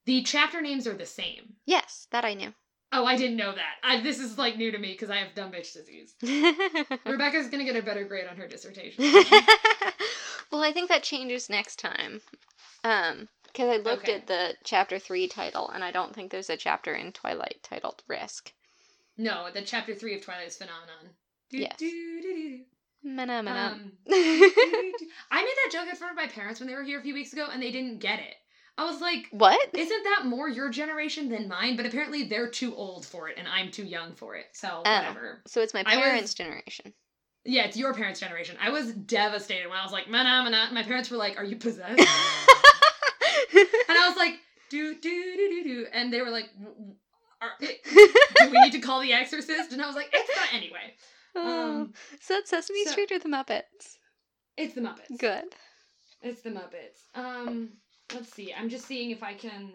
The 0.04 0.22
chapter 0.22 0.60
names 0.60 0.86
are 0.86 0.94
the 0.94 1.06
same. 1.06 1.54
Yes, 1.64 2.06
that 2.10 2.26
I 2.26 2.34
knew. 2.34 2.52
Oh, 2.92 3.06
I 3.06 3.16
didn't 3.16 3.38
know 3.38 3.52
that. 3.52 3.76
I, 3.82 4.02
this 4.02 4.20
is 4.20 4.36
like 4.36 4.56
new 4.56 4.70
to 4.70 4.78
me 4.78 4.92
because 4.92 5.10
I 5.10 5.16
have 5.16 5.34
dumb 5.34 5.50
bitch 5.50 5.72
disease. 5.72 6.14
Rebecca's 7.06 7.48
gonna 7.48 7.64
get 7.64 7.76
a 7.76 7.82
better 7.82 8.04
grade 8.04 8.28
on 8.28 8.36
her 8.36 8.46
dissertation. 8.46 9.04
well, 10.52 10.62
I 10.62 10.70
think 10.72 10.90
that 10.90 11.02
changes 11.02 11.48
next 11.48 11.78
time. 11.78 12.20
Um, 12.84 13.28
because 13.54 13.70
I 13.70 13.76
looked 13.76 14.04
Okay. 14.08 14.16
at 14.16 14.26
the 14.26 14.54
chapter 14.64 14.98
three 14.98 15.28
title, 15.28 15.70
and 15.70 15.82
I 15.84 15.90
don't 15.92 16.14
think 16.14 16.30
there's 16.30 16.50
a 16.50 16.56
chapter 16.56 16.92
in 16.94 17.12
Twilight 17.12 17.60
titled 17.62 18.02
Risk. 18.08 18.52
no, 19.16 19.48
the 19.54 19.62
chapter 19.62 19.94
three 19.94 20.14
of 20.16 20.22
Twilight 20.22 20.48
is 20.48 20.56
Phenomenon. 20.56 21.10
Do, 21.50 21.58
Yes. 21.58 21.76
do, 21.78 22.20
do. 22.20 22.60
Mana 23.04 23.42
mana. 23.42 23.72
Um, 23.72 23.92
I 24.08 25.42
made 25.42 25.54
that 25.64 25.70
joke 25.72 25.88
in 25.88 25.94
front 25.96 26.12
of 26.12 26.16
my 26.16 26.26
parents 26.26 26.58
when 26.58 26.68
they 26.68 26.74
were 26.74 26.82
here 26.82 26.98
a 26.98 27.02
few 27.02 27.14
weeks 27.14 27.32
ago, 27.32 27.46
and 27.52 27.62
they 27.62 27.70
didn't 27.70 27.98
get 28.00 28.18
it. 28.18 28.34
I 28.76 28.84
was 28.86 29.00
like, 29.00 29.28
what? 29.30 29.68
"Isn't 29.72 30.02
that 30.04 30.24
more 30.26 30.48
your 30.48 30.68
generation 30.70 31.28
than 31.28 31.46
mine?" 31.46 31.76
But 31.76 31.86
apparently, 31.86 32.24
they're 32.24 32.48
too 32.50 32.74
old 32.74 33.06
for 33.06 33.28
it, 33.28 33.36
and 33.38 33.46
I'm 33.46 33.70
too 33.70 33.84
young 33.84 34.14
for 34.14 34.34
it. 34.34 34.46
So 34.52 34.82
Oh. 34.84 34.90
whatever. 34.98 35.42
So 35.46 35.60
it's 35.60 35.72
my 35.74 35.84
I 35.86 35.96
was- 35.96 36.04
parents' 36.04 36.34
generation. 36.34 36.92
Yeah, 37.44 37.64
it's 37.66 37.76
your 37.76 37.92
parents' 37.94 38.18
generation. 38.20 38.56
I 38.60 38.70
was 38.70 38.92
devastated 38.94 39.68
when 39.68 39.78
I 39.78 39.82
was 39.84 39.92
like, 39.92 40.08
"Mana 40.08 40.42
mana." 40.42 40.70
My 40.72 40.82
parents 40.82 41.10
were 41.10 41.18
like, 41.18 41.36
"Are 41.38 41.44
you 41.44 41.56
possessed?" 41.56 42.00
and 43.54 43.98
I 43.98 44.08
was 44.08 44.16
like, 44.16 44.34
"Do 44.70 44.94
do 44.94 45.00
do 45.36 45.48
do 45.48 45.64
do," 45.64 45.86
and 45.92 46.12
they 46.12 46.20
were 46.22 46.30
like, 46.30 46.50
"W- 46.58 46.74
w- 46.74 46.94
are, 47.40 47.50
"Do 47.60 48.50
we 48.50 48.60
need 48.60 48.72
to 48.72 48.80
call 48.80 49.00
the 49.00 49.12
exorcist?" 49.12 49.72
And 49.72 49.82
I 49.82 49.86
was 49.86 49.96
like, 49.96 50.10
"It's 50.12 50.36
not 50.36 50.54
anyway." 50.54 50.94
Oh, 51.36 51.80
Um, 51.82 51.92
so 52.20 52.36
it's 52.36 52.50
Sesame 52.50 52.84
so- 52.84 52.92
Street 52.92 53.10
or 53.12 53.18
the 53.18 53.28
Muppets? 53.28 53.98
it's 54.56 54.74
the 54.74 54.80
Muppets. 54.80 55.18
Good. 55.18 55.44
It's 56.22 56.42
the 56.42 56.50
Muppets. 56.50 57.00
Um, 57.14 57.70
let's 58.14 58.32
see. 58.32 58.54
I'm 58.54 58.68
just 58.68 58.86
seeing 58.86 59.10
if 59.10 59.22
I 59.22 59.34
can. 59.34 59.72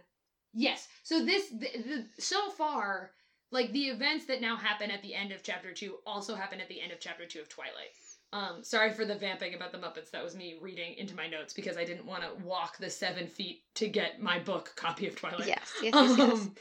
Yes. 0.53 0.87
So 1.03 1.23
this, 1.23 1.49
the, 1.49 1.67
the, 1.77 2.05
so 2.17 2.49
far, 2.51 3.11
like 3.51 3.71
the 3.71 3.87
events 3.89 4.25
that 4.27 4.41
now 4.41 4.55
happen 4.55 4.89
at 4.89 5.01
the 5.03 5.13
end 5.13 5.31
of 5.31 5.43
chapter 5.43 5.73
two 5.73 5.97
also 6.07 6.33
happen 6.33 6.59
at 6.61 6.67
the 6.69 6.81
end 6.81 6.91
of 6.91 6.99
chapter 6.99 7.25
two 7.27 7.39
of 7.41 7.49
Twilight. 7.49 7.93
Um, 8.31 8.63
sorry 8.63 8.91
for 8.91 9.05
the 9.05 9.15
vamping 9.15 9.55
about 9.55 9.71
the 9.71 9.79
Muppets. 9.79 10.11
That 10.11 10.23
was 10.23 10.35
me 10.35 10.57
reading 10.61 10.93
into 10.97 11.15
my 11.15 11.27
notes 11.27 11.53
because 11.53 11.77
I 11.77 11.83
didn't 11.85 12.05
want 12.05 12.23
to 12.23 12.45
walk 12.45 12.77
the 12.77 12.89
seven 12.89 13.27
feet 13.27 13.63
to 13.75 13.87
get 13.87 14.21
my 14.21 14.37
book 14.39 14.73
copy 14.75 15.07
of 15.07 15.15
Twilight. 15.15 15.47
Yes, 15.47 15.71
yes, 15.81 15.93
yes, 15.95 16.17
yes. 16.17 16.31
Um, 16.31 16.55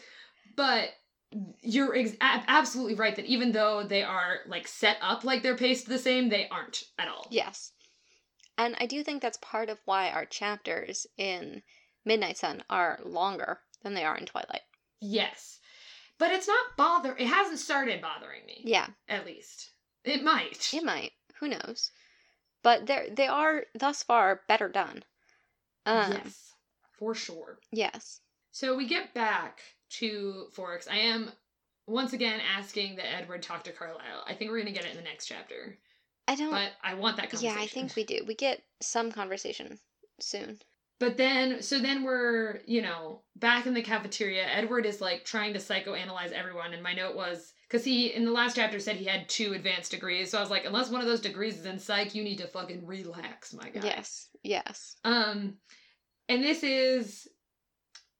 but 0.57 0.91
you're 1.61 1.95
ex- 1.95 2.17
absolutely 2.21 2.95
right 2.95 3.15
that 3.17 3.27
even 3.27 3.53
though 3.53 3.83
they 3.83 4.03
are 4.03 4.39
like 4.47 4.67
set 4.67 4.97
up 5.03 5.25
like 5.25 5.43
they're 5.43 5.57
paced 5.57 5.87
the 5.89 5.99
same, 5.99 6.31
they 6.31 6.49
aren't 6.49 6.85
at 6.99 7.09
all. 7.09 7.27
Yes. 7.31 7.73
And 8.57 8.75
I 8.81 8.87
do 8.87 9.05
think 9.05 9.21
that's 9.21 9.39
part 9.39 9.69
of 9.69 9.79
why 9.85 10.11
our 10.11 10.25
chapters 10.25 11.07
in 11.17 11.63
Midnight 12.05 12.39
Sun 12.39 12.65
are 12.71 12.99
longer 13.05 13.61
than 13.83 13.95
they 13.95 14.05
are 14.05 14.17
in 14.17 14.25
Twilight. 14.27 14.63
Yes. 15.01 15.61
But 16.19 16.33
it's 16.33 16.49
not 16.49 16.77
bother 16.77 17.15
it 17.17 17.27
hasn't 17.27 17.61
started 17.61 18.01
bothering 18.01 18.45
me. 18.47 18.63
Yeah, 18.65 18.89
At 19.09 19.27
least. 19.27 19.71
It 20.05 20.25
might. 20.25 20.71
it 20.73 20.83
might. 20.83 21.13
Who 21.41 21.49
knows? 21.49 21.91
But 22.63 22.87
they 22.87 23.11
they 23.13 23.27
are 23.29 23.65
thus 23.75 24.03
far 24.03 24.43
better 24.49 24.69
done. 24.69 25.05
Um, 25.87 26.13
yes. 26.13 26.55
For 26.99 27.15
sure. 27.15 27.59
Yes. 27.71 28.21
So 28.51 28.77
we 28.77 28.87
get 28.87 29.15
back 29.15 29.61
to 29.91 30.47
Forks. 30.53 30.89
I 30.89 30.97
am 30.97 31.31
once 31.87 32.13
again 32.13 32.41
asking 32.57 32.97
that 32.97 33.15
Edward 33.15 33.43
talk 33.43 33.65
to 33.65 33.73
Carlisle. 33.73 34.25
I 34.27 34.35
think 34.35 34.51
we're 34.51 34.59
gonna 34.59 34.73
get 34.73 34.85
it 34.85 34.91
in 34.91 34.97
the 34.97 35.03
next 35.03 35.27
chapter. 35.27 35.79
I 36.27 36.35
don't. 36.35 36.51
But 36.51 36.73
I 36.83 36.95
want 36.95 37.17
that 37.17 37.31
conversation. 37.31 37.57
yeah, 37.57 37.63
I 37.63 37.67
think 37.67 37.97
we 37.97 38.05
do. 38.05 38.25
We 38.27 38.35
get 38.35 38.63
some 38.81 39.11
conversation 39.13 39.79
soon. 40.21 40.59
But 41.01 41.17
then, 41.17 41.63
so 41.63 41.79
then 41.79 42.03
we're, 42.03 42.61
you 42.67 42.83
know, 42.83 43.23
back 43.37 43.67
in 43.67 43.75
the 43.75 43.83
cafeteria. 43.83 44.45
Edward 44.45 44.85
is 44.85 45.01
like 45.01 45.25
trying 45.25 45.53
to 45.53 45.61
psychoanalyze 45.61 46.33
everyone. 46.33 46.75
And 46.75 46.83
my 46.83 46.93
note 46.93 47.15
was, 47.15 47.53
because 47.69 47.85
he, 47.85 48.09
in 48.09 48.25
the 48.25 48.33
last 48.33 48.57
chapter, 48.57 48.81
said 48.81 48.97
he 48.97 49.05
had 49.05 49.29
two 49.29 49.53
advanced 49.53 49.93
degrees. 49.93 50.31
So 50.31 50.39
I 50.39 50.41
was 50.41 50.51
like, 50.51 50.65
unless 50.65 50.91
one 50.91 51.01
of 51.01 51.07
those 51.07 51.21
degrees 51.21 51.59
is 51.59 51.67
in 51.67 51.79
psych, 51.79 52.15
you 52.17 52.25
need 52.25 52.39
to 52.39 52.49
fucking 52.49 52.85
relax, 52.85 53.55
my 53.55 53.69
guy. 53.69 53.85
Yes. 53.85 54.29
Yes. 54.43 54.97
Um, 55.05 55.55
and 56.29 56.43
this 56.43 56.63
is 56.65 57.29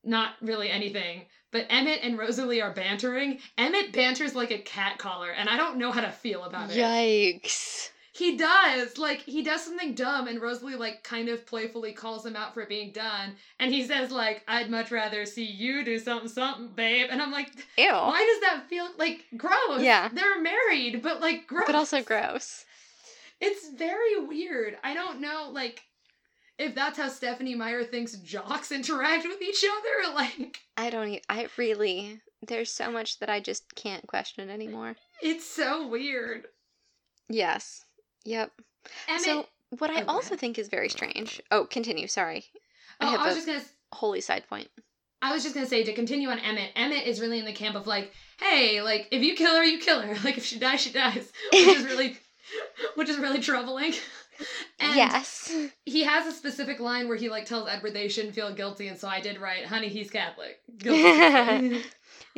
not 0.03 0.35
really 0.41 0.69
anything, 0.69 1.25
but 1.51 1.65
Emmett 1.69 1.99
and 2.01 2.17
Rosalie 2.17 2.61
are 2.61 2.73
bantering. 2.73 3.39
Emmett 3.57 3.91
banters 3.91 4.35
like 4.35 4.51
a 4.51 4.59
cat 4.59 4.97
caller, 4.97 5.31
and 5.31 5.49
I 5.49 5.57
don't 5.57 5.77
know 5.77 5.91
how 5.91 6.01
to 6.01 6.11
feel 6.11 6.43
about 6.43 6.71
it. 6.71 6.77
Yikes. 6.77 7.89
He 8.19 8.35
does. 8.35 8.97
Like 8.97 9.21
he 9.21 9.41
does 9.41 9.63
something 9.63 9.95
dumb 9.95 10.27
and 10.27 10.41
Rosalie 10.41 10.75
like 10.75 11.03
kind 11.03 11.29
of 11.29 11.45
playfully 11.45 11.93
calls 11.93 12.25
him 12.25 12.35
out 12.35 12.53
for 12.53 12.59
it 12.59 12.67
being 12.67 12.91
done. 12.91 13.37
And 13.59 13.73
he 13.73 13.87
says 13.87 14.11
like, 14.11 14.43
"I'd 14.45 14.69
much 14.69 14.91
rather 14.91 15.25
see 15.25 15.45
you 15.45 15.85
do 15.85 15.97
something 15.97 16.27
something, 16.27 16.67
babe." 16.75 17.07
And 17.09 17.21
I'm 17.21 17.31
like, 17.31 17.47
Ew. 17.77 17.93
"Why 17.93 18.25
does 18.25 18.41
that 18.41 18.67
feel 18.67 18.89
like 18.97 19.23
gross?" 19.37 19.81
Yeah. 19.81 20.09
They're 20.11 20.41
married, 20.41 21.01
but 21.01 21.21
like 21.21 21.47
gross. 21.47 21.63
But 21.65 21.75
also 21.75 22.03
gross. 22.03 22.65
It's 23.39 23.69
very 23.69 24.19
weird. 24.19 24.77
I 24.83 24.93
don't 24.93 25.21
know 25.21 25.49
like 25.53 25.83
if 26.57 26.75
that's 26.75 26.97
how 26.97 27.07
Stephenie 27.07 27.55
Meyer 27.55 27.85
thinks 27.85 28.17
jocks 28.17 28.73
interact 28.73 29.25
with 29.25 29.41
each 29.41 29.63
other 29.63 30.13
like 30.13 30.59
I 30.75 30.89
don't 30.89 31.21
I 31.29 31.47
really 31.55 32.19
there's 32.45 32.69
so 32.69 32.91
much 32.91 33.19
that 33.19 33.29
I 33.29 33.39
just 33.39 33.75
can't 33.75 34.05
question 34.07 34.49
anymore. 34.49 34.97
it's 35.21 35.45
so 35.45 35.87
weird. 35.87 36.47
Yes. 37.29 37.85
Yep. 38.25 38.51
Emmett 39.07 39.23
So 39.23 39.47
what 39.77 39.89
I 39.91 40.01
Oh, 40.01 40.05
also 40.15 40.35
think 40.35 40.57
is 40.57 40.67
very 40.67 40.89
strange. 40.89 41.41
Oh, 41.51 41.65
continue. 41.65 42.07
Sorry. 42.07 42.45
I 42.99 43.07
Oh, 43.07 43.11
have 43.11 43.19
I 43.21 43.25
was 43.27 43.33
a 43.33 43.37
just 43.37 43.47
going 43.47 43.59
to 43.61 43.65
holy 43.93 44.21
side 44.21 44.47
point. 44.49 44.69
I 45.21 45.33
was 45.33 45.43
just 45.43 45.53
gonna 45.53 45.67
say 45.67 45.83
to 45.83 45.93
continue 45.93 46.29
on 46.29 46.39
Emmett. 46.39 46.71
Emmett 46.77 47.05
is 47.05 47.19
really 47.19 47.39
in 47.39 47.45
the 47.45 47.51
camp 47.51 47.75
of 47.75 47.85
like, 47.87 48.13
hey, 48.39 48.81
like 48.81 49.09
if 49.11 49.21
you 49.21 49.35
kill 49.35 49.53
her, 49.53 49.63
you 49.65 49.77
kill 49.79 49.99
her. 50.01 50.15
Like 50.23 50.37
if 50.37 50.45
she 50.45 50.57
dies, 50.57 50.79
she 50.79 50.91
dies, 50.93 51.29
which 51.51 51.67
is 51.67 51.83
really, 51.83 52.17
which 52.95 53.09
is 53.09 53.17
really 53.17 53.39
troubling. 53.41 53.93
And 54.79 54.95
yes. 54.95 55.53
he 55.85 56.05
has 56.05 56.25
a 56.25 56.31
specific 56.31 56.79
line 56.79 57.09
where 57.09 57.17
he 57.17 57.27
like 57.29 57.45
tells 57.45 57.67
Edward 57.67 57.93
they 57.93 58.07
shouldn't 58.07 58.33
feel 58.33 58.53
guilty, 58.53 58.87
and 58.87 58.97
so 58.97 59.09
I 59.09 59.19
did 59.19 59.37
right, 59.41 59.65
honey. 59.65 59.89
He's 59.89 60.09
Catholic. 60.09 60.61
Guilty. 60.77 61.83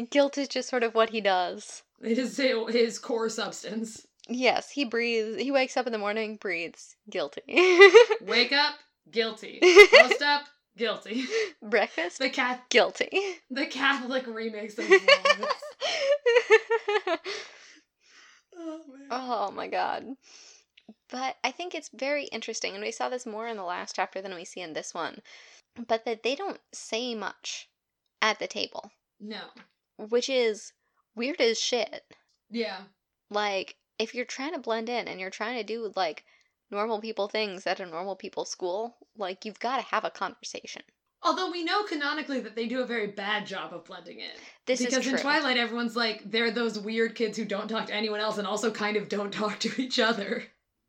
Guilt 0.09 0.39
is 0.39 0.47
just 0.47 0.67
sort 0.67 0.81
of 0.83 0.95
what 0.95 1.11
he 1.11 1.21
does. 1.21 1.83
it 2.01 2.17
is 2.17 2.35
his 2.37 2.97
core 2.97 3.29
substance. 3.29 4.07
Yes, 4.29 4.69
he 4.69 4.85
breathes. 4.85 5.41
He 5.41 5.51
wakes 5.51 5.75
up 5.77 5.85
in 5.87 5.91
the 5.93 5.97
morning, 5.97 6.37
breathes, 6.37 6.95
guilty. 7.09 7.41
Wake 8.21 8.51
up, 8.51 8.75
guilty. 9.09 9.59
Post 9.93 10.21
up, 10.21 10.43
guilty. 10.77 11.25
Breakfast, 11.61 12.19
The 12.19 12.29
cat, 12.29 12.63
guilty. 12.69 13.09
the 13.49 13.65
Catholic 13.65 14.25
remix 14.25 14.77
of. 14.79 14.85
Oh 18.57 18.81
man. 18.87 19.07
oh 19.09 19.51
my 19.51 19.67
god. 19.67 20.05
But 21.09 21.37
I 21.43 21.51
think 21.51 21.73
it's 21.73 21.89
very 21.93 22.25
interesting, 22.25 22.73
and 22.73 22.83
we 22.83 22.91
saw 22.91 23.09
this 23.09 23.25
more 23.25 23.47
in 23.47 23.57
the 23.57 23.63
last 23.63 23.95
chapter 23.95 24.21
than 24.21 24.35
we 24.35 24.45
see 24.45 24.61
in 24.61 24.73
this 24.73 24.93
one. 24.93 25.19
but 25.87 26.05
that 26.05 26.23
they 26.23 26.35
don't 26.35 26.59
say 26.73 27.15
much 27.15 27.69
at 28.21 28.39
the 28.39 28.47
table, 28.47 28.91
No. 29.19 29.41
which 29.97 30.29
is 30.29 30.73
weird 31.15 31.41
as 31.41 31.59
shit. 31.59 32.03
Yeah. 32.49 32.81
Like, 33.29 33.75
if 34.01 34.15
you're 34.15 34.25
trying 34.25 34.53
to 34.53 34.59
blend 34.59 34.89
in 34.89 35.07
and 35.07 35.19
you're 35.19 35.29
trying 35.29 35.57
to 35.57 35.63
do 35.63 35.91
like 35.95 36.25
normal 36.71 36.99
people 36.99 37.27
things 37.27 37.67
at 37.67 37.79
a 37.79 37.85
normal 37.85 38.15
people 38.15 38.45
school, 38.45 38.97
like 39.17 39.45
you've 39.45 39.59
got 39.59 39.77
to 39.77 39.83
have 39.83 40.03
a 40.03 40.09
conversation. 40.09 40.81
Although 41.23 41.51
we 41.51 41.63
know 41.63 41.83
canonically 41.83 42.39
that 42.39 42.55
they 42.55 42.67
do 42.67 42.81
a 42.81 42.85
very 42.85 43.07
bad 43.07 43.45
job 43.45 43.73
of 43.73 43.85
blending 43.85 44.19
in. 44.19 44.31
This 44.65 44.79
because 44.79 44.97
is 44.97 45.03
true. 45.03 45.13
in 45.13 45.19
Twilight, 45.19 45.57
everyone's 45.57 45.95
like, 45.95 46.23
they're 46.25 46.49
those 46.49 46.79
weird 46.79 47.13
kids 47.13 47.37
who 47.37 47.45
don't 47.45 47.67
talk 47.67 47.85
to 47.87 47.93
anyone 47.93 48.19
else 48.19 48.39
and 48.39 48.47
also 48.47 48.71
kind 48.71 48.97
of 48.97 49.07
don't 49.07 49.31
talk 49.41 49.59
to 49.59 49.81
each 49.81 49.99
other. 49.99 50.45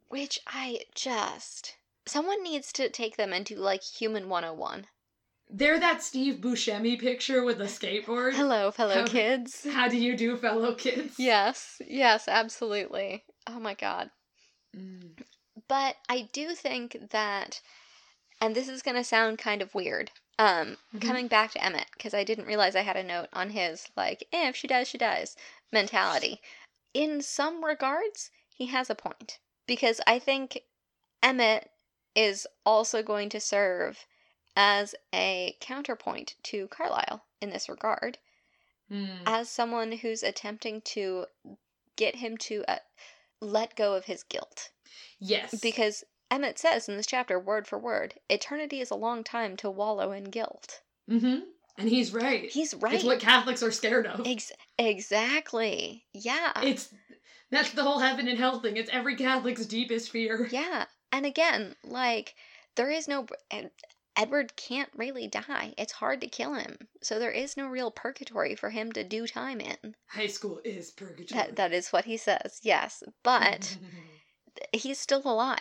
Which 0.09 0.41
I 0.47 0.81
just. 0.95 1.77
Someone 2.07 2.43
needs 2.43 2.73
to 2.73 2.89
take 2.89 3.17
them 3.17 3.35
into 3.35 3.57
like 3.57 3.83
Human 3.83 4.31
101. 4.31 4.87
They're 5.55 5.79
that 5.81 6.03
Steve 6.03 6.37
Buscemi 6.37 6.99
picture 6.99 7.45
with 7.45 7.59
the 7.59 7.65
skateboard. 7.65 8.33
Hello, 8.35 8.71
fellow 8.71 9.01
How- 9.01 9.07
kids. 9.07 9.67
How 9.71 9.87
do 9.87 9.99
you 9.99 10.17
do, 10.17 10.37
fellow 10.39 10.75
kids? 10.75 11.19
Yes, 11.19 11.81
yes, 11.87 12.27
absolutely. 12.27 13.25
Oh 13.47 13.61
my 13.61 13.75
god. 13.75 14.11
Mm. 14.75 15.23
But 15.69 15.97
I 16.09 16.29
do 16.33 16.55
think 16.55 16.97
that, 17.11 17.61
and 18.41 18.55
this 18.57 18.69
is 18.69 18.81
going 18.83 18.97
to 18.97 19.05
sound 19.05 19.39
kind 19.39 19.61
of 19.61 19.75
weird, 19.75 20.11
um, 20.39 20.79
Mhm. 20.95 21.03
coming 21.03 21.29
back 21.29 21.51
to 21.53 21.63
Emmett, 21.63 21.89
because 21.93 22.15
I 22.15 22.25
didn't 22.25 22.47
realize 22.47 22.75
I 22.75 22.81
had 22.81 22.97
a 22.97 23.03
note 23.03 23.29
on 23.35 23.51
his, 23.51 23.89
like, 23.95 24.27
eh, 24.33 24.49
if 24.49 24.57
she 24.57 24.67
dies, 24.67 24.89
she 24.89 24.97
dies 24.97 25.37
mentality. 25.71 26.41
In 26.95 27.21
some 27.21 27.63
regards, 27.63 28.31
he 28.55 28.67
has 28.67 28.89
a 28.89 28.95
point. 28.95 29.39
Because 29.67 30.01
I 30.07 30.19
think 30.19 30.63
Emmett 31.23 31.71
is 32.15 32.47
also 32.65 33.03
going 33.03 33.29
to 33.29 33.41
serve 33.41 34.07
as 34.57 34.95
a 35.15 35.57
counterpoint 35.61 36.35
to 36.45 36.69
Carlisle 36.69 37.25
in 37.41 37.51
this 37.51 37.69
regard, 37.69 38.19
Mm. 38.91 39.21
as 39.27 39.49
someone 39.49 39.93
who's 39.93 40.23
attempting 40.23 40.83
to 40.83 41.27
get 41.97 42.17
him 42.17 42.37
to 42.37 42.63
uh, 42.69 42.79
let 43.41 43.75
go 43.77 43.95
of 43.95 44.05
his 44.05 44.23
guilt. 44.23 44.71
yes. 45.19 45.59
Because 45.61 46.05
Emmett 46.31 46.59
says 46.59 46.89
in 46.89 46.97
this 46.97 47.07
chapter, 47.07 47.39
word 47.39 47.67
for 47.67 47.79
word, 47.79 48.15
eternity 48.29 48.81
is 48.81 48.91
a 48.91 48.95
long 48.95 49.25
time 49.25 49.57
to 49.59 49.71
wallow 49.71 50.13
in 50.13 50.25
guilt. 50.25 50.81
hmm 51.09 51.41
And 51.79 51.89
he's 51.89 52.13
right. 52.13 52.51
He's 52.51 52.75
right. 52.75 52.95
It's 52.95 53.05
what 53.05 53.21
Catholics 53.21 53.63
are 53.63 53.71
scared 53.73 54.07
of. 54.07 54.27
Ex- 54.27 54.53
exactly. 54.79 56.05
Yeah. 56.13 56.53
It's 56.63 56.93
that's 57.51 57.71
the 57.73 57.83
whole 57.83 57.99
heaven 57.99 58.29
and 58.29 58.39
hell 58.39 58.61
thing. 58.61 58.77
It's 58.77 58.91
every 58.93 59.17
Catholic's 59.17 59.67
deepest 59.67 60.11
fear. 60.11 60.49
yeah. 60.51 60.87
And 61.11 61.27
again, 61.27 61.77
like, 61.85 62.35
there 62.77 62.91
is 62.91 63.07
no. 63.09 63.27
Ed- 64.17 64.23
Edward 64.23 64.57
can't 64.57 64.91
really 64.97 65.27
die. 65.27 65.75
It's 65.79 65.93
hard 65.95 66.21
to 66.21 66.27
kill 66.29 66.55
him. 66.55 66.77
So 67.03 67.19
there 67.19 67.31
is 67.31 67.57
no 67.57 67.67
real 67.67 67.91
purgatory 67.91 68.55
for 68.55 68.71
him 68.71 68.93
to 68.93 69.05
do 69.05 69.27
time 69.27 69.61
in. 69.61 69.95
High 70.09 70.27
school 70.27 70.61
is 70.65 70.91
purgatory. 70.91 71.27
That 71.41 71.57
that 71.57 71.73
is 71.73 71.89
what 71.93 72.05
he 72.05 72.17
says. 72.17 72.61
Yes, 72.63 73.03
but 73.23 73.77
he's 74.73 74.99
still 74.99 75.23
alive. 75.25 75.61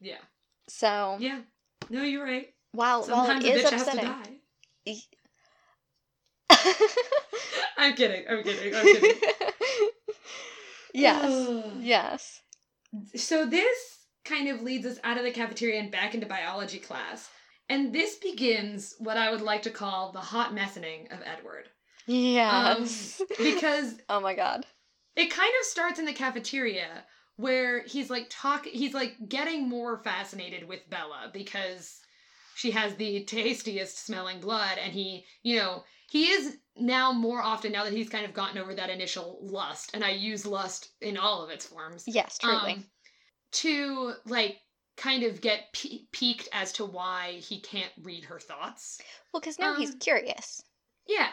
yeah. 0.00 0.18
So 0.68 1.16
Yeah. 1.20 1.40
No, 1.88 2.02
you're 2.02 2.24
right. 2.24 2.48
while 2.72 3.00
while 3.06 3.26
Sometimes 3.26 3.44
it 3.44 3.48
a 3.48 3.54
is 3.58 3.64
bitch 3.64 3.70
has 3.70 3.84
to 3.84 3.90
upsetting, 3.90 4.10
die. 4.86 4.96
I'm 7.78 7.94
kidding. 7.94 8.24
I'm 8.28 8.42
kidding. 8.42 8.74
I'm 8.74 8.84
kidding. 8.84 9.20
yes. 10.94 11.64
yes. 11.80 12.42
So 13.16 13.46
this 13.46 13.98
kind 14.24 14.48
of 14.48 14.62
leads 14.62 14.84
us 14.86 14.98
out 15.04 15.16
of 15.16 15.24
the 15.24 15.30
cafeteria 15.30 15.80
and 15.80 15.90
back 15.90 16.14
into 16.14 16.26
biology 16.26 16.78
class. 16.78 17.28
And 17.70 17.92
this 17.94 18.16
begins 18.16 18.96
what 18.98 19.16
I 19.16 19.30
would 19.30 19.42
like 19.42 19.62
to 19.62 19.70
call 19.70 20.10
the 20.10 20.18
hot 20.18 20.52
messing 20.52 21.06
of 21.12 21.20
Edward. 21.24 21.68
Yes. 22.06 23.22
Because 23.38 23.94
oh 24.08 24.20
my 24.20 24.34
god. 24.34 24.66
it 25.14 25.30
kind 25.30 25.52
of 25.60 25.66
starts 25.66 26.00
in 26.00 26.04
the 26.04 26.12
cafeteria 26.12 27.04
where 27.36 27.84
he's 27.84 28.10
like 28.10 28.26
talk 28.28 28.66
he's 28.66 28.92
like 28.92 29.16
getting 29.28 29.68
more 29.68 29.98
fascinated 29.98 30.68
with 30.68 30.90
Bella 30.90 31.30
because 31.32 32.00
she 32.56 32.72
has 32.72 32.96
the 32.96 33.24
tastiest 33.24 34.04
smelling 34.04 34.40
blood 34.40 34.76
and 34.82 34.92
he, 34.92 35.24
you 35.44 35.56
know, 35.56 35.84
he 36.08 36.24
is 36.24 36.58
now 36.76 37.12
more 37.12 37.40
often 37.40 37.70
now 37.70 37.84
that 37.84 37.92
he's 37.92 38.08
kind 38.08 38.24
of 38.24 38.34
gotten 38.34 38.58
over 38.58 38.74
that 38.74 38.90
initial 38.90 39.38
lust 39.40 39.92
and 39.94 40.02
I 40.04 40.10
use 40.10 40.44
lust 40.44 40.88
in 41.00 41.16
all 41.16 41.44
of 41.44 41.50
its 41.50 41.66
forms. 41.66 42.02
Yes, 42.08 42.36
truly. 42.36 42.72
um, 42.72 42.84
to 43.52 44.14
like 44.26 44.58
kind 45.00 45.22
of 45.22 45.40
get 45.40 45.72
pe- 45.72 46.04
peaked 46.12 46.48
as 46.52 46.72
to 46.74 46.84
why 46.84 47.32
he 47.40 47.58
can't 47.60 47.92
read 48.02 48.24
her 48.24 48.38
thoughts. 48.38 49.00
well, 49.32 49.40
because 49.40 49.58
now 49.58 49.74
he's 49.74 49.92
um, 49.92 49.98
curious. 49.98 50.62
Yeah. 51.08 51.30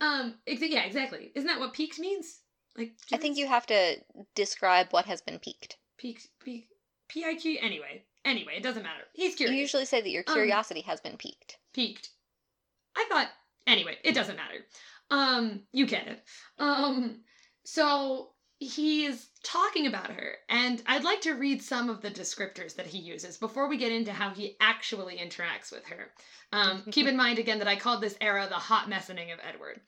Um 0.00 0.34
ex- 0.46 0.62
yeah, 0.62 0.84
exactly. 0.84 1.32
Isn't 1.34 1.48
that 1.48 1.58
what 1.60 1.72
peaked 1.72 1.98
means? 1.98 2.40
Like 2.76 2.92
I 3.12 3.16
think 3.16 3.36
you 3.36 3.48
have 3.48 3.66
to 3.66 3.96
describe 4.36 4.92
what 4.92 5.06
has 5.06 5.20
been 5.20 5.38
piqued. 5.40 5.76
peaked 5.98 6.28
peak 6.44 6.68
PIQ 7.12 7.56
anyway. 7.60 8.04
Anyway, 8.24 8.52
it 8.56 8.62
doesn't 8.62 8.82
matter. 8.84 9.04
He's 9.14 9.32
You 9.32 9.46
curious. 9.46 9.58
usually 9.60 9.84
say 9.86 10.00
that 10.00 10.10
your 10.10 10.22
Um, 10.28 10.34
curiosity 10.34 10.82
has 10.82 11.00
been 11.00 11.16
piqued. 11.16 11.58
peaked. 11.72 12.10
I 12.96 13.06
thought 13.08 13.28
anyway, 13.66 13.96
it 14.04 14.14
doesn't 14.14 14.36
matter. 14.36 14.64
Um 15.10 15.62
you 15.72 15.86
get 15.86 16.06
it. 16.06 16.22
Um 16.58 17.24
so 17.64 18.34
he 18.58 19.04
is 19.04 19.28
talking 19.42 19.86
about 19.86 20.10
her 20.10 20.36
and 20.48 20.82
I'd 20.86 21.04
like 21.04 21.20
to 21.22 21.34
read 21.34 21.62
some 21.62 21.88
of 21.88 22.00
the 22.00 22.10
descriptors 22.10 22.74
that 22.74 22.86
he 22.86 22.98
uses 22.98 23.36
before 23.36 23.68
we 23.68 23.76
get 23.76 23.92
into 23.92 24.12
how 24.12 24.30
he 24.30 24.56
actually 24.60 25.16
interacts 25.16 25.70
with 25.70 25.86
her. 25.86 26.10
Um 26.52 26.82
keep 26.90 27.06
in 27.06 27.16
mind 27.16 27.38
again 27.38 27.58
that 27.60 27.68
I 27.68 27.76
called 27.76 28.00
this 28.02 28.16
era 28.20 28.46
the 28.48 28.56
hot 28.56 28.88
messening 28.90 29.32
of 29.32 29.38
Edward. 29.42 29.80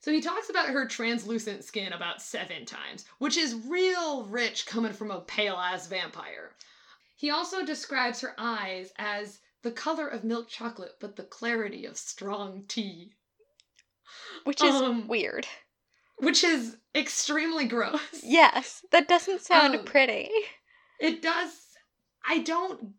So 0.00 0.12
he 0.12 0.20
talks 0.20 0.50
about 0.50 0.68
her 0.68 0.86
translucent 0.86 1.64
skin 1.64 1.92
about 1.92 2.20
seven 2.20 2.66
times, 2.66 3.06
which 3.18 3.36
is 3.38 3.54
real 3.66 4.24
rich 4.24 4.66
coming 4.66 4.92
from 4.92 5.10
a 5.10 5.22
pale 5.22 5.56
ass 5.56 5.86
vampire. 5.86 6.50
He 7.16 7.30
also 7.30 7.64
describes 7.64 8.20
her 8.20 8.34
eyes 8.36 8.92
as 8.98 9.40
the 9.62 9.70
color 9.70 10.06
of 10.06 10.24
milk 10.24 10.48
chocolate, 10.48 10.96
but 11.00 11.16
the 11.16 11.22
clarity 11.22 11.86
of 11.86 11.96
strong 11.96 12.64
tea, 12.68 13.14
Which 14.44 14.62
is 14.62 14.74
um, 14.74 15.08
weird. 15.08 15.46
Which 16.24 16.42
is 16.44 16.76
extremely 16.94 17.66
gross. 17.66 18.20
Yes, 18.22 18.84
that 18.92 19.08
doesn't 19.08 19.42
sound 19.42 19.74
Um, 19.74 19.84
pretty. 19.84 20.30
It 21.00 21.22
does. 21.22 21.50
I 22.26 22.38
don't. 22.38 22.94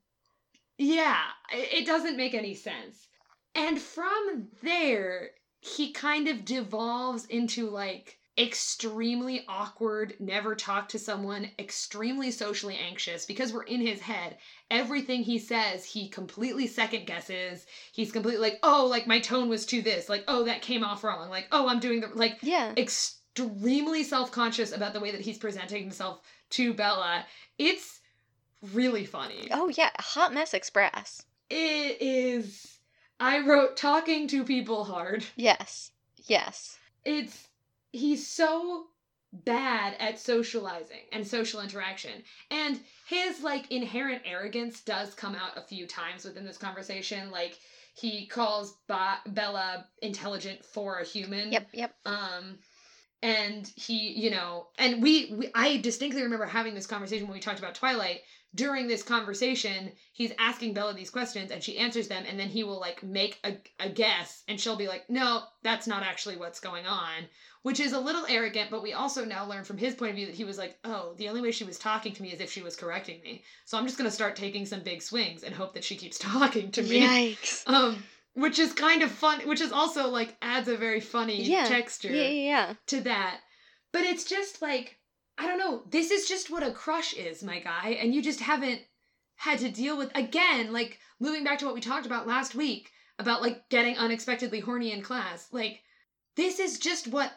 Yeah, 0.77 1.21
it 1.51 1.81
it 1.81 1.85
doesn't 1.85 2.17
make 2.17 2.33
any 2.33 2.53
sense. 2.53 3.07
And 3.55 3.81
from 3.81 4.49
there, 4.61 5.31
he 5.61 5.91
kind 5.91 6.27
of 6.27 6.43
devolves 6.45 7.25
into 7.25 7.69
like 7.69 8.19
extremely 8.37 9.45
awkward, 9.47 10.15
never 10.19 10.55
talk 10.55 10.89
to 10.89 10.99
someone, 10.99 11.49
extremely 11.57 12.31
socially 12.31 12.77
anxious 12.77 13.25
because 13.25 13.53
we're 13.53 13.63
in 13.63 13.81
his 13.81 14.01
head. 14.01 14.37
Everything 14.69 15.23
he 15.23 15.39
says, 15.39 15.85
he 15.85 16.09
completely 16.09 16.67
second 16.67 17.07
guesses. 17.07 17.65
He's 17.93 18.11
completely 18.11 18.41
like, 18.41 18.59
oh, 18.63 18.87
like 18.89 19.07
my 19.07 19.19
tone 19.19 19.47
was 19.47 19.65
too 19.65 19.81
this, 19.81 20.09
like, 20.09 20.23
oh, 20.27 20.43
that 20.45 20.61
came 20.61 20.83
off 20.83 21.03
wrong, 21.03 21.29
like, 21.29 21.47
oh, 21.51 21.67
I'm 21.67 21.79
doing 21.79 22.01
the, 22.01 22.07
like, 22.13 22.39
Yeah. 22.41 22.73
extremely 22.77 24.03
self-conscious 24.03 24.71
about 24.71 24.93
the 24.93 24.99
way 24.99 25.11
that 25.11 25.21
he's 25.21 25.37
presenting 25.37 25.83
himself 25.83 26.21
to 26.51 26.73
Bella. 26.73 27.25
It's 27.57 28.01
really 28.73 29.05
funny. 29.05 29.47
Oh 29.51 29.69
yeah, 29.69 29.91
Hot 29.99 30.33
Mess 30.33 30.53
Express. 30.53 31.23
It 31.49 32.01
is 32.01 32.79
I 33.19 33.39
wrote 33.39 33.77
talking 33.77 34.27
to 34.29 34.43
people 34.43 34.83
hard. 34.83 35.25
Yes. 35.35 35.91
Yes. 36.25 36.77
It's 37.05 37.47
he's 37.95 38.27
so 38.27 38.85
bad 39.31 39.95
at 39.99 40.19
socializing 40.19 41.01
and 41.11 41.27
social 41.27 41.61
interaction. 41.61 42.23
And 42.51 42.79
his 43.07 43.41
like 43.41 43.71
inherent 43.71 44.21
arrogance 44.25 44.81
does 44.81 45.13
come 45.13 45.35
out 45.35 45.57
a 45.57 45.61
few 45.61 45.87
times 45.87 46.25
within 46.25 46.45
this 46.45 46.57
conversation 46.57 47.31
like 47.31 47.57
he 47.95 48.27
calls 48.27 48.77
ba- 48.87 49.19
Bella 49.27 49.87
intelligent 50.01 50.63
for 50.63 50.99
a 50.99 51.05
human. 51.05 51.51
Yep, 51.51 51.67
yep. 51.73 51.95
um 52.05 52.57
and 53.21 53.71
he 53.75 54.11
you 54.11 54.29
know 54.29 54.67
and 54.77 55.01
we, 55.01 55.33
we 55.37 55.49
i 55.55 55.77
distinctly 55.77 56.21
remember 56.21 56.45
having 56.45 56.75
this 56.75 56.85
conversation 56.85 57.25
when 57.27 57.33
we 57.33 57.39
talked 57.41 57.59
about 57.59 57.73
twilight 57.73 58.19
during 58.53 58.87
this 58.87 59.01
conversation 59.01 59.91
he's 60.11 60.33
asking 60.37 60.73
bella 60.73 60.93
these 60.93 61.09
questions 61.09 61.49
and 61.49 61.63
she 61.63 61.77
answers 61.77 62.09
them 62.09 62.23
and 62.27 62.37
then 62.37 62.49
he 62.49 62.63
will 62.63 62.79
like 62.79 63.01
make 63.03 63.39
a, 63.45 63.57
a 63.79 63.89
guess 63.89 64.43
and 64.47 64.59
she'll 64.59 64.75
be 64.75 64.87
like 64.87 65.09
no 65.09 65.43
that's 65.63 65.87
not 65.87 66.03
actually 66.03 66.35
what's 66.35 66.59
going 66.59 66.85
on 66.85 67.23
which 67.65 67.79
is 67.79 67.93
a 67.93 67.99
little 67.99 68.25
arrogant 68.29 68.69
but 68.69 68.83
we 68.83 68.93
also 68.93 69.25
now 69.25 69.43
learn 69.45 69.63
from 69.63 69.77
his 69.77 69.95
point 69.95 70.11
of 70.11 70.15
view 70.15 70.27
that 70.27 70.35
he 70.35 70.43
was 70.43 70.57
like 70.57 70.77
oh 70.85 71.13
the 71.17 71.27
only 71.27 71.41
way 71.41 71.51
she 71.51 71.63
was 71.63 71.79
talking 71.79 72.13
to 72.13 72.21
me 72.21 72.29
is 72.31 72.39
if 72.39 72.51
she 72.51 72.61
was 72.61 72.75
correcting 72.75 73.19
me 73.23 73.43
so 73.65 73.77
i'm 73.77 73.85
just 73.85 73.97
going 73.97 74.09
to 74.09 74.15
start 74.15 74.35
taking 74.35 74.65
some 74.65 74.81
big 74.81 75.01
swings 75.01 75.43
and 75.43 75.53
hope 75.55 75.73
that 75.73 75.83
she 75.83 75.95
keeps 75.95 76.17
talking 76.33 76.69
to 76.71 76.83
me 76.83 77.01
Yikes. 77.01 77.63
um 77.67 78.03
which 78.35 78.59
is 78.59 78.73
kind 78.73 79.01
of 79.01 79.09
fun 79.11 79.39
which 79.47 79.61
is 79.61 79.71
also 79.71 80.09
like 80.09 80.35
adds 80.41 80.67
a 80.67 80.77
very 80.77 80.99
funny 80.99 81.41
Yeah. 81.43 81.65
texture 81.65 82.11
Yeah, 82.11 82.27
yeah, 82.27 82.67
yeah. 82.67 82.73
to 82.87 83.01
that. 83.01 83.39
But 83.91 84.03
it's 84.03 84.25
just 84.25 84.61
like, 84.61 84.97
I 85.37 85.47
don't 85.47 85.57
know, 85.57 85.83
this 85.89 86.11
is 86.11 86.27
just 86.27 86.51
what 86.51 86.61
a 86.61 86.71
crush 86.71 87.13
is, 87.13 87.41
my 87.43 87.59
guy, 87.59 87.97
and 88.01 88.13
you 88.13 88.21
just 88.21 88.41
haven't 88.41 88.81
had 89.37 89.59
to 89.59 89.69
deal 89.71 89.97
with 89.97 90.11
again, 90.15 90.73
like 90.73 90.99
moving 91.21 91.45
back 91.45 91.59
to 91.59 91.65
what 91.65 91.75
we 91.75 91.79
talked 91.79 92.05
about 92.05 92.27
last 92.27 92.55
week 92.55 92.91
about 93.19 93.41
like 93.41 93.69
getting 93.69 93.97
unexpectedly 93.97 94.59
horny 94.59 94.91
in 94.91 95.01
class. 95.01 95.47
Like, 95.53 95.79
this 96.35 96.59
is 96.59 96.77
just 96.77 97.07
what. 97.07 97.31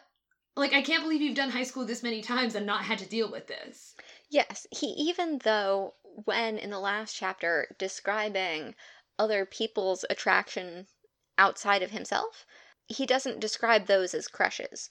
Like, 0.59 0.73
I 0.73 0.81
can't 0.81 1.03
believe 1.03 1.21
you've 1.21 1.35
done 1.35 1.49
high 1.49 1.63
school 1.63 1.85
this 1.85 2.03
many 2.03 2.21
times 2.21 2.53
and 2.53 2.65
not 2.65 2.83
had 2.83 2.99
to 2.99 3.05
deal 3.05 3.31
with 3.31 3.47
this. 3.47 3.95
Yes, 4.29 4.67
he 4.71 4.87
even 4.87 5.39
though 5.43 5.93
when 6.25 6.57
in 6.57 6.69
the 6.69 6.79
last 6.79 7.15
chapter 7.15 7.75
describing 7.79 8.75
other 9.17 9.45
people's 9.45 10.03
attraction 10.09 10.87
outside 11.37 11.81
of 11.81 11.91
himself, 11.91 12.45
he 12.87 13.05
doesn't 13.05 13.39
describe 13.39 13.85
those 13.85 14.13
as 14.13 14.27
crushes, 14.27 14.89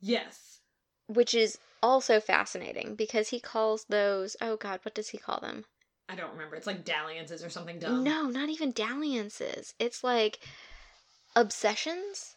Yes. 0.00 0.60
which 1.06 1.34
is 1.34 1.58
also 1.82 2.20
fascinating 2.20 2.94
because 2.96 3.28
he 3.28 3.40
calls 3.40 3.84
those, 3.84 4.36
oh 4.40 4.56
god, 4.56 4.80
what 4.82 4.94
does 4.94 5.10
he 5.10 5.18
call 5.18 5.40
them? 5.40 5.64
I 6.08 6.16
don't 6.16 6.32
remember. 6.32 6.56
It's 6.56 6.66
like 6.66 6.84
dalliances 6.84 7.44
or 7.44 7.50
something 7.50 7.78
dumb. 7.78 8.02
No, 8.02 8.26
not 8.26 8.48
even 8.48 8.72
dalliances. 8.72 9.74
It's 9.78 10.02
like 10.02 10.40
obsessions. 11.36 12.34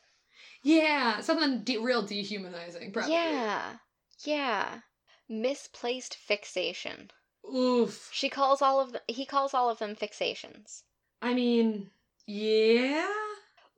Yeah, 0.63 1.19
something 1.19 1.63
de- 1.63 1.77
real 1.77 2.01
dehumanizing. 2.01 2.91
Probably. 2.91 3.13
Yeah. 3.13 3.77
Yeah. 4.23 4.79
Misplaced 5.29 6.15
fixation. 6.15 7.11
Oof. 7.53 8.09
She 8.13 8.29
calls 8.29 8.61
all 8.61 8.79
of 8.79 8.93
them, 8.93 9.01
he 9.07 9.25
calls 9.25 9.53
all 9.53 9.69
of 9.69 9.79
them 9.79 9.95
fixations. 9.95 10.83
I 11.21 11.33
mean, 11.33 11.89
yeah. 12.25 13.07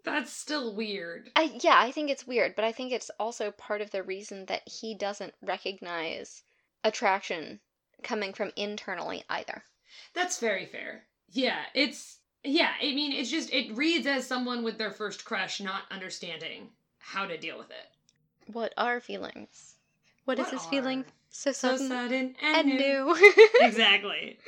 That's 0.03 0.31
still 0.31 0.75
weird. 0.75 1.31
I 1.35 1.57
yeah, 1.61 1.79
I 1.79 1.91
think 1.91 2.11
it's 2.11 2.27
weird, 2.27 2.55
but 2.55 2.63
I 2.63 2.71
think 2.71 2.91
it's 2.91 3.09
also 3.19 3.49
part 3.49 3.81
of 3.81 3.89
the 3.89 4.03
reason 4.03 4.45
that 4.45 4.61
he 4.67 4.93
doesn't 4.93 5.33
recognize 5.41 6.43
attraction 6.83 7.59
coming 8.03 8.33
from 8.33 8.51
internally 8.55 9.23
either. 9.29 9.63
That's 10.13 10.39
very 10.39 10.67
fair. 10.67 11.07
Yeah, 11.29 11.61
it's 11.73 12.19
yeah, 12.45 12.71
I 12.81 12.93
mean 12.93 13.11
it's 13.11 13.29
just 13.29 13.51
it 13.53 13.75
reads 13.75 14.07
as 14.07 14.25
someone 14.25 14.63
with 14.63 14.77
their 14.77 14.91
first 14.91 15.25
crush 15.25 15.59
not 15.61 15.83
understanding 15.91 16.69
how 16.99 17.25
to 17.25 17.37
deal 17.37 17.57
with 17.57 17.69
it. 17.69 18.51
What 18.53 18.73
are 18.77 18.99
feelings? 18.99 19.73
what 20.25 20.39
is 20.39 20.49
this 20.49 20.65
feeling? 20.67 21.05
So 21.29 21.51
So 21.51 21.69
sudden 21.77 21.87
sudden 21.87 22.35
and, 22.41 22.57
and 22.57 22.67
new. 22.67 22.77
new. 23.15 23.33
exactly. 23.61 24.39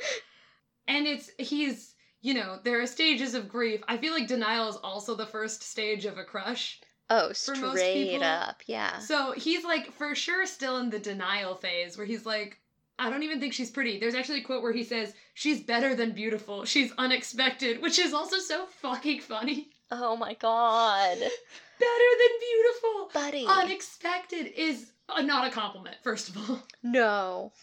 And 0.86 1.06
it's 1.06 1.30
he's 1.38 1.94
you 2.20 2.34
know, 2.34 2.58
there 2.64 2.80
are 2.82 2.86
stages 2.86 3.34
of 3.34 3.48
grief. 3.48 3.80
I 3.86 3.96
feel 3.96 4.12
like 4.12 4.26
denial 4.26 4.68
is 4.68 4.76
also 4.76 5.14
the 5.14 5.26
first 5.26 5.62
stage 5.62 6.04
of 6.04 6.18
a 6.18 6.24
crush. 6.24 6.80
oh, 7.10 7.32
For 7.32 7.54
most 7.54 7.76
straight 7.78 8.10
people- 8.10 8.24
up. 8.26 8.62
Yeah. 8.66 8.98
So 8.98 9.32
he's 9.32 9.62
like 9.64 9.92
for 9.92 10.14
sure 10.16 10.44
still 10.46 10.78
in 10.78 10.90
the 10.90 10.98
denial 10.98 11.54
phase 11.54 11.96
where 11.96 12.06
he's 12.06 12.26
like, 12.26 12.58
I 12.98 13.10
don't 13.10 13.22
even 13.22 13.38
think 13.40 13.52
she's 13.52 13.70
pretty. 13.70 13.98
There's 13.98 14.14
actually 14.14 14.40
a 14.40 14.44
quote 14.44 14.62
where 14.62 14.72
he 14.72 14.82
says, 14.82 15.14
She's 15.34 15.60
better 15.62 15.94
than 15.94 16.12
beautiful. 16.12 16.64
She's 16.64 16.92
unexpected, 16.98 17.80
which 17.80 17.98
is 17.98 18.12
also 18.12 18.38
so 18.38 18.66
fucking 18.66 19.20
funny. 19.20 19.68
Oh 19.90 20.16
my 20.16 20.34
god. 20.34 21.18
Better 21.78 22.10
than 22.18 22.38
beautiful. 22.40 23.10
Buddy. 23.14 23.46
Unexpected 23.48 24.52
is 24.58 24.90
not 25.20 25.46
a 25.46 25.50
compliment, 25.50 25.96
first 26.02 26.28
of 26.28 26.36
all. 26.38 26.62
no. 26.82 27.52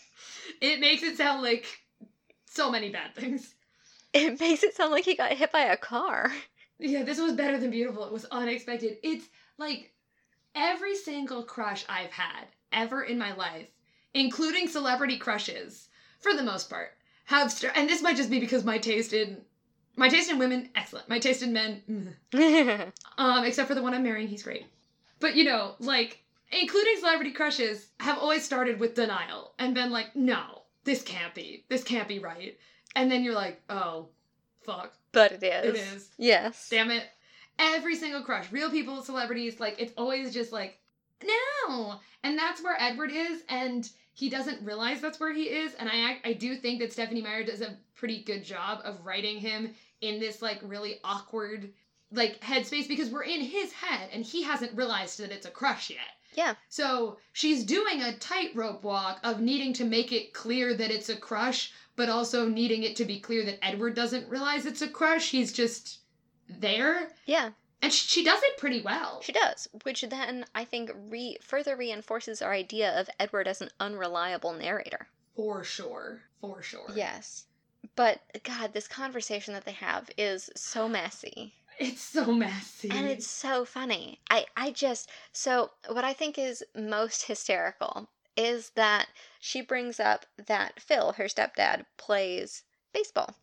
It 0.61 0.79
makes 0.79 1.03
it 1.03 1.17
sound 1.17 1.41
like 1.41 1.65
so 2.45 2.71
many 2.71 2.89
bad 2.89 3.13
things. 3.15 3.55
It 4.13 4.39
makes 4.39 4.63
it 4.63 4.75
sound 4.75 4.91
like 4.91 5.03
he 5.03 5.15
got 5.15 5.33
hit 5.33 5.51
by 5.51 5.63
a 5.63 5.75
car. 5.75 6.31
Yeah, 6.79 7.03
this 7.03 7.19
was 7.19 7.33
better 7.33 7.57
than 7.57 7.71
beautiful. 7.71 8.05
It 8.05 8.13
was 8.13 8.25
unexpected. 8.25 8.97
It's 9.03 9.25
like 9.57 9.91
every 10.55 10.95
single 10.95 11.43
crush 11.43 11.83
I've 11.89 12.11
had 12.11 12.45
ever 12.71 13.03
in 13.03 13.17
my 13.17 13.33
life, 13.35 13.67
including 14.15 14.67
celebrity 14.67 15.17
crushes, 15.17 15.89
for 16.19 16.33
the 16.33 16.41
most 16.41 16.69
part, 16.69 16.93
have 17.25 17.51
st- 17.51 17.73
and 17.75 17.87
this 17.87 18.01
might 18.01 18.15
just 18.15 18.31
be 18.31 18.39
because 18.39 18.63
my 18.63 18.79
taste 18.79 19.13
in 19.13 19.41
my 19.95 20.09
taste 20.09 20.31
in 20.31 20.39
women 20.39 20.69
excellent. 20.75 21.07
My 21.07 21.19
taste 21.19 21.43
in 21.43 21.53
men, 21.53 22.13
mm. 22.33 22.91
um, 23.17 23.45
except 23.45 23.67
for 23.67 23.75
the 23.75 23.81
one 23.83 23.93
I'm 23.93 24.03
marrying, 24.03 24.27
he's 24.27 24.43
great. 24.43 24.65
But 25.19 25.35
you 25.35 25.43
know, 25.43 25.75
like 25.79 26.23
including 26.51 26.97
celebrity 26.97 27.31
crushes, 27.31 27.87
have 27.99 28.17
always 28.17 28.43
started 28.43 28.79
with 28.79 28.95
denial 28.95 29.53
and 29.59 29.75
been 29.75 29.91
like, 29.91 30.15
no, 30.15 30.63
this 30.83 31.01
can't 31.01 31.33
be, 31.33 31.65
this 31.69 31.83
can't 31.83 32.07
be 32.07 32.19
right. 32.19 32.57
And 32.95 33.11
then 33.11 33.23
you're 33.23 33.35
like, 33.35 33.61
oh, 33.69 34.07
fuck, 34.63 34.93
but 35.11 35.31
it 35.31 35.43
is. 35.43 35.65
it 35.65 35.75
is. 35.75 36.09
Yes. 36.17 36.69
Damn 36.69 36.91
it. 36.91 37.03
Every 37.57 37.95
single 37.95 38.21
crush, 38.21 38.51
real 38.51 38.69
people, 38.69 39.01
celebrities, 39.01 39.59
like 39.59 39.75
it's 39.79 39.93
always 39.97 40.33
just 40.33 40.51
like, 40.51 40.79
no. 41.67 41.95
And 42.23 42.37
that's 42.37 42.61
where 42.63 42.75
Edward 42.79 43.11
is, 43.13 43.43
and 43.47 43.89
he 44.15 44.29
doesn't 44.29 44.65
realize 44.65 45.01
that's 45.01 45.19
where 45.19 45.33
he 45.33 45.43
is. 45.43 45.75
And 45.75 45.89
I 45.89 46.17
I 46.23 46.33
do 46.33 46.55
think 46.55 46.79
that 46.79 46.93
Stephenie 46.93 47.21
Meyer 47.21 47.43
does 47.43 47.61
a 47.61 47.77
pretty 47.95 48.23
good 48.23 48.43
job 48.43 48.79
of 48.83 49.05
writing 49.05 49.37
him 49.37 49.75
in 50.01 50.19
this 50.19 50.41
like 50.41 50.59
really 50.63 50.99
awkward 51.03 51.71
like 52.11 52.39
headspace 52.39 52.87
because 52.87 53.09
we're 53.09 53.23
in 53.23 53.41
his 53.41 53.73
head 53.73 54.09
and 54.13 54.23
he 54.23 54.41
hasn't 54.41 54.75
realized 54.75 55.19
that 55.19 55.31
it's 55.31 55.45
a 55.45 55.51
crush 55.51 55.89
yet. 55.89 55.99
Yeah. 56.33 56.55
So 56.69 57.17
she's 57.33 57.65
doing 57.65 58.01
a 58.01 58.17
tightrope 58.17 58.83
walk 58.83 59.19
of 59.23 59.41
needing 59.41 59.73
to 59.73 59.85
make 59.85 60.13
it 60.13 60.33
clear 60.33 60.73
that 60.73 60.91
it's 60.91 61.09
a 61.09 61.17
crush, 61.17 61.73
but 61.97 62.09
also 62.09 62.47
needing 62.47 62.83
it 62.83 62.95
to 62.97 63.05
be 63.05 63.19
clear 63.19 63.43
that 63.45 63.63
Edward 63.65 63.95
doesn't 63.95 64.29
realize 64.29 64.65
it's 64.65 64.81
a 64.81 64.87
crush. 64.87 65.31
He's 65.31 65.51
just 65.51 65.99
there. 66.47 67.09
Yeah. 67.25 67.49
And 67.81 67.93
sh- 67.93 68.05
she 68.07 68.23
does 68.23 68.41
it 68.43 68.57
pretty 68.57 68.81
well. 68.81 69.21
She 69.21 69.31
does, 69.31 69.67
which 69.83 70.01
then 70.01 70.45
I 70.55 70.65
think 70.65 70.91
re- 70.95 71.37
further 71.41 71.75
reinforces 71.75 72.41
our 72.41 72.51
idea 72.53 72.99
of 72.99 73.09
Edward 73.19 73.47
as 73.47 73.61
an 73.61 73.69
unreliable 73.79 74.53
narrator. 74.53 75.07
For 75.35 75.63
sure. 75.63 76.21
For 76.41 76.61
sure. 76.61 76.87
Yes. 76.95 77.45
But 77.95 78.21
God, 78.43 78.73
this 78.73 78.87
conversation 78.87 79.53
that 79.53 79.65
they 79.65 79.73
have 79.73 80.09
is 80.17 80.49
so 80.55 80.87
messy. 80.89 81.53
It's 81.77 82.01
so 82.01 82.31
messy. 82.31 82.89
And 82.89 83.05
it's 83.05 83.27
so 83.27 83.65
funny. 83.65 84.19
I, 84.29 84.45
I 84.55 84.71
just 84.71 85.09
so 85.33 85.71
what 85.89 86.05
I 86.05 86.13
think 86.13 86.37
is 86.37 86.63
most 86.73 87.23
hysterical 87.27 88.07
is 88.37 88.71
that 88.71 89.07
she 89.39 89.61
brings 89.61 89.99
up 89.99 90.25
that 90.47 90.79
Phil, 90.79 91.13
her 91.13 91.25
stepdad, 91.25 91.85
plays 91.97 92.63
baseball. 92.93 93.35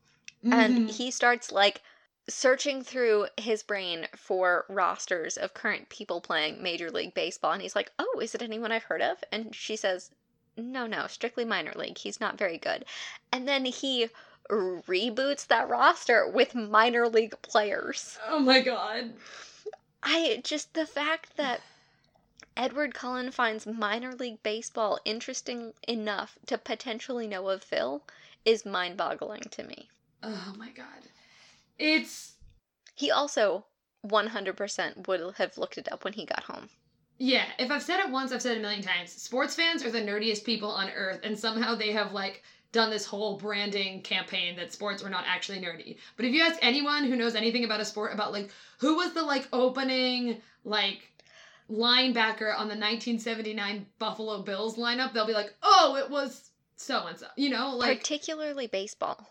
And 0.42 0.88
Mhm. 0.88 0.90
he 0.90 1.10
starts 1.10 1.52
like 1.52 1.82
searching 2.28 2.82
through 2.82 3.26
his 3.36 3.62
brain 3.62 4.06
for 4.16 4.64
rosters 4.68 5.36
of 5.36 5.54
current 5.54 5.88
people 5.88 6.20
playing 6.20 6.62
Major 6.62 6.90
League 6.90 7.14
Baseball. 7.14 7.52
And 7.52 7.62
he's 7.62 7.76
like, 7.76 7.90
Oh, 7.98 8.20
is 8.22 8.34
it 8.34 8.42
anyone 8.42 8.72
I've 8.72 8.84
heard 8.84 9.02
of? 9.02 9.22
And 9.32 9.54
she 9.54 9.76
says, 9.76 10.10
No, 10.56 10.86
no, 10.86 11.06
strictly 11.06 11.44
minor 11.44 11.72
league. 11.74 11.98
He's 11.98 12.20
not 12.20 12.38
very 12.38 12.58
good. 12.58 12.84
And 13.32 13.48
then 13.48 13.64
he 13.64 14.08
reboots 14.48 15.46
that 15.46 15.68
roster 15.68 16.28
with 16.28 16.54
minor 16.54 17.08
league 17.08 17.40
players. 17.42 18.18
Oh 18.28 18.38
my 18.38 18.60
god. 18.60 19.12
I 20.02 20.40
just, 20.42 20.74
the 20.74 20.86
fact 20.86 21.36
that 21.36 21.60
Edward 22.56 22.92
Cullen 22.92 23.30
finds 23.30 23.66
minor 23.66 24.14
league 24.14 24.42
baseball 24.42 24.98
interesting 25.04 25.72
enough 25.88 26.38
to 26.46 26.58
potentially 26.58 27.26
know 27.26 27.48
of 27.48 27.62
Phil 27.62 28.02
is 28.44 28.66
mind 28.66 28.96
boggling 28.96 29.42
to 29.50 29.62
me. 29.62 29.88
Oh 30.22 30.54
my 30.58 30.70
god. 30.70 31.08
It's 31.78 32.34
He 32.94 33.10
also 33.10 33.66
100% 34.06 35.06
would 35.06 35.34
have 35.36 35.58
looked 35.58 35.78
it 35.78 35.90
up 35.90 36.04
when 36.04 36.12
he 36.12 36.26
got 36.26 36.44
home. 36.44 36.68
Yeah, 37.18 37.44
if 37.58 37.70
I've 37.70 37.82
said 37.82 38.00
it 38.00 38.10
once, 38.10 38.32
I've 38.32 38.42
said 38.42 38.56
it 38.56 38.58
a 38.58 38.62
million 38.62 38.82
times. 38.82 39.12
Sports 39.12 39.54
fans 39.54 39.84
are 39.84 39.90
the 39.90 40.00
nerdiest 40.00 40.44
people 40.44 40.70
on 40.70 40.90
earth, 40.90 41.20
and 41.22 41.38
somehow 41.38 41.74
they 41.74 41.92
have 41.92 42.12
like 42.12 42.42
done 42.72 42.90
this 42.90 43.06
whole 43.06 43.36
branding 43.36 44.02
campaign 44.02 44.56
that 44.56 44.72
sports 44.72 45.02
were 45.02 45.10
not 45.10 45.24
actually 45.26 45.60
nerdy. 45.60 45.98
But 46.16 46.24
if 46.24 46.32
you 46.32 46.42
ask 46.42 46.58
anyone 46.62 47.04
who 47.04 47.16
knows 47.16 47.34
anything 47.34 47.64
about 47.64 47.80
a 47.80 47.84
sport 47.84 48.12
about 48.12 48.32
like 48.32 48.50
who 48.78 48.96
was 48.96 49.12
the 49.12 49.22
like 49.22 49.46
opening 49.52 50.40
like 50.64 51.12
linebacker 51.70 52.50
on 52.52 52.68
the 52.68 52.74
1979 52.74 53.86
Buffalo 53.98 54.42
Bills 54.42 54.76
lineup, 54.76 55.12
they'll 55.12 55.26
be 55.26 55.32
like, 55.32 55.54
"Oh, 55.62 55.96
it 55.96 56.10
was 56.10 56.50
so 56.76 57.06
and 57.06 57.18
so." 57.18 57.26
You 57.36 57.50
know, 57.50 57.76
like 57.76 57.98
Particularly 57.98 58.66
baseball. 58.66 59.28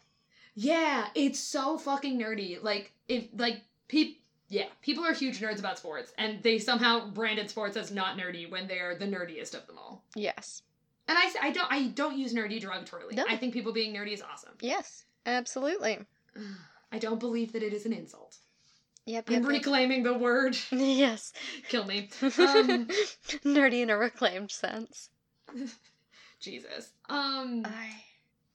Yeah, 0.55 1.07
it's 1.15 1.39
so 1.39 1.77
fucking 1.77 2.19
nerdy. 2.19 2.61
Like 2.61 2.93
if 3.07 3.27
like 3.35 3.61
peop 3.87 4.21
yeah, 4.51 4.65
people 4.81 5.05
are 5.05 5.13
huge 5.13 5.39
nerds 5.39 5.59
about 5.59 5.77
sports 5.77 6.11
and 6.17 6.43
they 6.43 6.59
somehow 6.59 7.09
branded 7.09 7.49
sports 7.49 7.77
as 7.77 7.89
not 7.89 8.17
nerdy 8.17 8.51
when 8.51 8.67
they 8.67 8.79
are 8.79 8.95
the 8.95 9.05
nerdiest 9.05 9.55
of 9.55 9.65
them 9.65 9.77
all. 9.77 10.03
Yes. 10.13 10.61
And 11.07 11.17
I, 11.17 11.31
I 11.41 11.51
don't 11.51 11.71
I 11.71 11.87
don't 11.87 12.17
use 12.17 12.33
nerdy 12.33 12.61
derogatorily. 12.61 13.13
No. 13.13 13.25
I 13.29 13.37
think 13.37 13.53
people 13.53 13.71
being 13.71 13.93
nerdy 13.93 14.11
is 14.13 14.21
awesome. 14.21 14.51
Yes. 14.59 15.05
Absolutely. 15.25 15.99
I 16.91 16.99
don't 16.99 17.19
believe 17.19 17.53
that 17.53 17.63
it 17.63 17.73
is 17.73 17.85
an 17.85 17.93
insult. 17.93 18.35
Yep. 19.05 19.29
I'm 19.29 19.33
yep, 19.35 19.43
yep. 19.43 19.51
reclaiming 19.51 20.03
the 20.03 20.17
word. 20.17 20.57
yes. 20.71 21.31
Kill 21.69 21.85
me. 21.85 22.09
Um, 22.21 22.87
Nerdy 23.45 23.81
in 23.81 23.89
a 23.89 23.97
reclaimed 23.97 24.51
sense. 24.51 25.09
Jesus. 26.41 26.91
Um 27.09 27.65
I. 27.65 28.03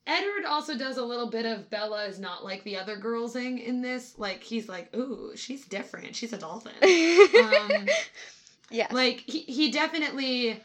Edward 0.07 0.45
also 0.45 0.77
does 0.77 0.97
a 0.97 1.03
little 1.03 1.27
bit 1.29 1.45
of 1.45 1.69
Bella 1.69 2.05
is 2.05 2.17
not 2.19 2.43
like 2.43 2.63
the 2.63 2.77
other 2.77 2.95
girlsing 2.95 3.59
in 3.59 3.81
this. 3.81 4.13
Like 4.17 4.41
he's 4.41 4.69
like, 4.69 4.95
ooh, 4.95 5.33
she's 5.35 5.65
different. 5.65 6.15
She's 6.15 6.31
a 6.33 6.37
dolphin. 6.37 6.71
Um, 6.81 7.87
yes. 8.71 8.91
like 8.91 9.19
he, 9.25 9.39
he 9.41 9.69
definitely 9.71 10.63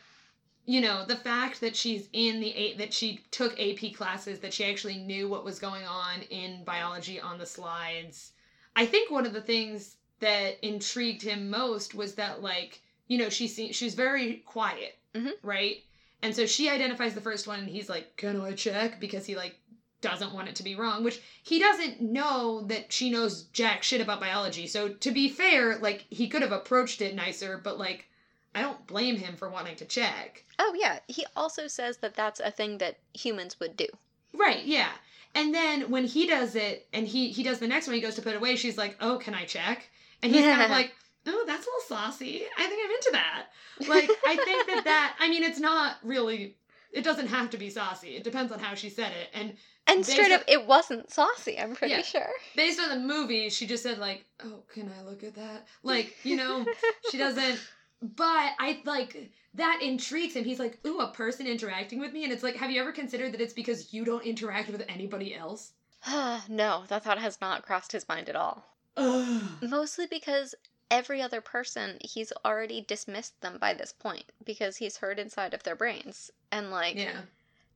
you 0.65 0.81
know 0.81 1.05
the 1.05 1.17
fact 1.17 1.61
that 1.61 1.75
she's 1.75 2.09
in 2.13 2.39
the 2.39 2.55
eight 2.55 2.79
that 2.79 2.93
she 2.93 3.21
took 3.33 3.59
ap 3.61 3.95
classes 3.97 4.39
that 4.39 4.55
she 4.55 4.65
actually 4.65 4.97
knew 4.99 5.29
what 5.29 5.45
was 5.45 5.59
going 5.59 5.85
on 5.85 6.21
in 6.31 6.63
biology 6.63 7.21
on 7.21 7.37
the 7.37 7.47
slides 7.47 8.31
I 8.77 8.87
think 8.87 9.11
one 9.11 9.27
of 9.27 9.33
the 9.33 9.41
things 9.41 9.97
that 10.21 10.65
intrigued 10.65 11.21
him 11.23 11.51
most 11.51 11.97
was 11.97 12.15
that 12.15 12.43
like 12.43 12.81
you 13.09 13.19
know 13.19 13.29
she 13.29 13.49
se- 13.49 13.73
she's 13.73 13.95
very 13.95 14.37
quiet, 14.47 14.97
Mhm. 15.17 15.33
right? 15.43 15.83
And 16.23 16.35
so 16.35 16.47
she 16.47 16.71
identifies 16.71 17.15
the 17.15 17.21
first 17.21 17.47
one, 17.47 17.59
and 17.61 17.69
he's 17.69 17.89
like, 17.89 18.17
"Can 18.17 18.41
I 18.41 18.53
check?" 18.53 19.01
Because 19.01 19.27
he 19.27 19.37
like 19.37 19.57
doesn't 20.01 20.33
want 20.33 20.49
it 20.49 20.57
to 20.57 20.63
be 20.63 20.75
wrong, 20.75 21.03
which 21.03 21.21
he 21.43 21.59
doesn't 21.59 22.01
know 22.01 22.63
that 22.67 22.93
she 22.93 23.11
knows 23.11 23.45
jack 23.53 23.83
shit 23.83 24.01
about 24.01 24.21
biology. 24.21 24.67
So 24.67 24.89
to 24.89 25.11
be 25.11 25.29
fair, 25.29 25.79
like 25.79 26.07
he 26.11 26.29
could 26.29 26.43
have 26.43 26.53
approached 26.53 27.01
it 27.01 27.15
nicer, 27.15 27.59
but 27.63 27.79
like 27.79 28.09
I 28.55 28.61
don't 28.61 28.87
blame 28.87 29.17
him 29.17 29.37
for 29.37 29.49
wanting 29.49 29.77
to 29.77 29.85
check. 29.85 30.45
Oh 30.59 30.75
yeah, 30.79 30.99
he 31.09 31.25
also 31.35 31.67
says 31.67 31.99
that 31.99 32.15
that's 32.15 32.41
a 32.41 32.51
thing 32.51 32.79
that 32.79 32.99
humans 33.15 33.59
would 33.61 33.77
do. 33.77 33.87
Right, 34.35 34.65
yeah. 34.65 34.91
And 35.35 35.55
then 35.55 35.91
when 35.91 36.05
he 36.05 36.27
does 36.27 36.55
it 36.55 36.87
and 36.93 37.07
he 37.07 37.31
he 37.31 37.43
does 37.43 37.59
the 37.59 37.69
next 37.69 37.87
one, 37.87 37.95
he 37.95 38.03
goes 38.03 38.17
to 38.17 38.23
put 38.23 38.35
it 38.35 38.37
away, 38.37 38.57
she's 38.57 38.77
like, 38.77 38.97
"Oh, 39.01 39.19
can 39.19 39.35
I 39.35 39.45
check?" 39.45 39.89
And 40.23 40.33
he's 40.33 40.45
kind 40.45 40.63
of 40.63 40.71
like, 40.79 40.95
"Oh, 41.27 41.45
that's 41.47 41.67
a 41.67 41.69
little 41.69 41.81
saucy. 41.89 42.45
I 42.59 42.67
think 42.67 42.81
I'm 42.85 42.91
into 42.91 43.11
that." 43.13 43.47
Like, 43.89 44.11
I 44.27 44.37
think 44.37 44.67
that 44.67 44.85
that 44.85 45.17
I 45.19 45.29
mean, 45.29 45.43
it's 45.43 45.61
not 45.61 45.97
really 46.03 46.57
it 46.93 47.05
doesn't 47.05 47.29
have 47.29 47.51
to 47.51 47.57
be 47.59 47.71
saucy. 47.71 48.17
It 48.17 48.25
depends 48.25 48.53
on 48.53 48.59
how 48.59 48.75
she 48.75 48.91
said 48.91 49.13
it. 49.13 49.31
And 49.33 49.57
And 49.87 50.05
straight 50.05 50.31
up, 50.31 50.43
it 50.47 50.67
wasn't 50.67 51.11
saucy. 51.11 51.59
I'm 51.59 51.75
pretty 51.75 51.95
Yeah. 51.95 52.03
sure. 52.03 52.31
based 52.55 52.79
on 52.81 52.91
the 52.91 52.99
movie, 53.01 53.49
she 53.49 53.67
just 53.67 53.83
said 53.83 53.99
like, 53.99 54.27
"Oh, 54.45 54.63
can 54.73 54.93
I 54.93 55.03
look 55.03 55.25
at 55.25 55.35
that?" 55.35 55.67
Like, 55.83 56.17
you 56.25 56.37
know, 56.37 56.67
she 57.11 57.19
doesn't 57.19 57.61
but 58.03 58.53
I 58.59 58.83
like 58.85 59.31
that 59.55 59.81
intrigues 59.81 60.35
him. 60.35 60.45
He's 60.45 60.59
like, 60.59 60.81
"Ooh, 60.85 60.99
a 60.99 61.13
person 61.13 61.47
interacting 61.47 62.01
with 62.01 62.13
me." 62.13 62.25
And 62.25 62.33
it's 62.33 62.43
like, 62.43 62.57
"Have 62.57 62.71
you 62.71 62.81
ever 62.81 62.91
considered 62.93 63.33
that 63.33 63.41
it's 63.41 63.53
because 63.53 63.95
you 63.95 64.05
don't 64.05 64.25
interact 64.25 64.71
with 64.71 64.85
anybody 64.89 65.35
else?" 65.35 65.73
no, 66.49 66.85
that 66.89 67.05
thought 67.05 67.19
has 67.19 67.41
not 67.41 67.63
crossed 67.63 67.93
his 67.93 68.09
mind 68.09 68.29
at 68.29 68.35
all. 68.37 68.67
Ugh. 68.97 69.43
Mostly 69.63 70.07
because 70.07 70.55
every 70.93 71.23
other 71.23 71.41
person, 71.41 71.97
he's 72.03 72.33
already 72.45 72.83
dismissed 72.83 73.41
them 73.41 73.57
by 73.59 73.73
this 73.73 73.93
point 73.93 74.27
because 74.45 74.77
he's 74.77 74.99
heard 74.99 75.19
inside 75.19 75.55
of 75.55 75.63
their 75.63 75.75
brains 75.75 76.31
and 76.53 76.71
like 76.71 76.97
Yeah. 76.97 77.23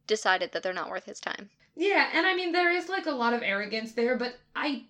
decided 0.06 0.52
that 0.52 0.62
they're 0.62 0.72
not 0.74 0.90
worth 0.90 1.06
his 1.06 1.18
time. 1.18 1.48
Yeah, 1.74 2.10
and 2.14 2.26
I 2.26 2.34
mean 2.34 2.52
there 2.52 2.70
is 2.70 2.88
like 2.88 3.06
a 3.06 3.10
lot 3.10 3.32
of 3.34 3.42
arrogance 3.42 3.92
there, 3.92 4.16
but 4.16 4.36
I 4.54 4.84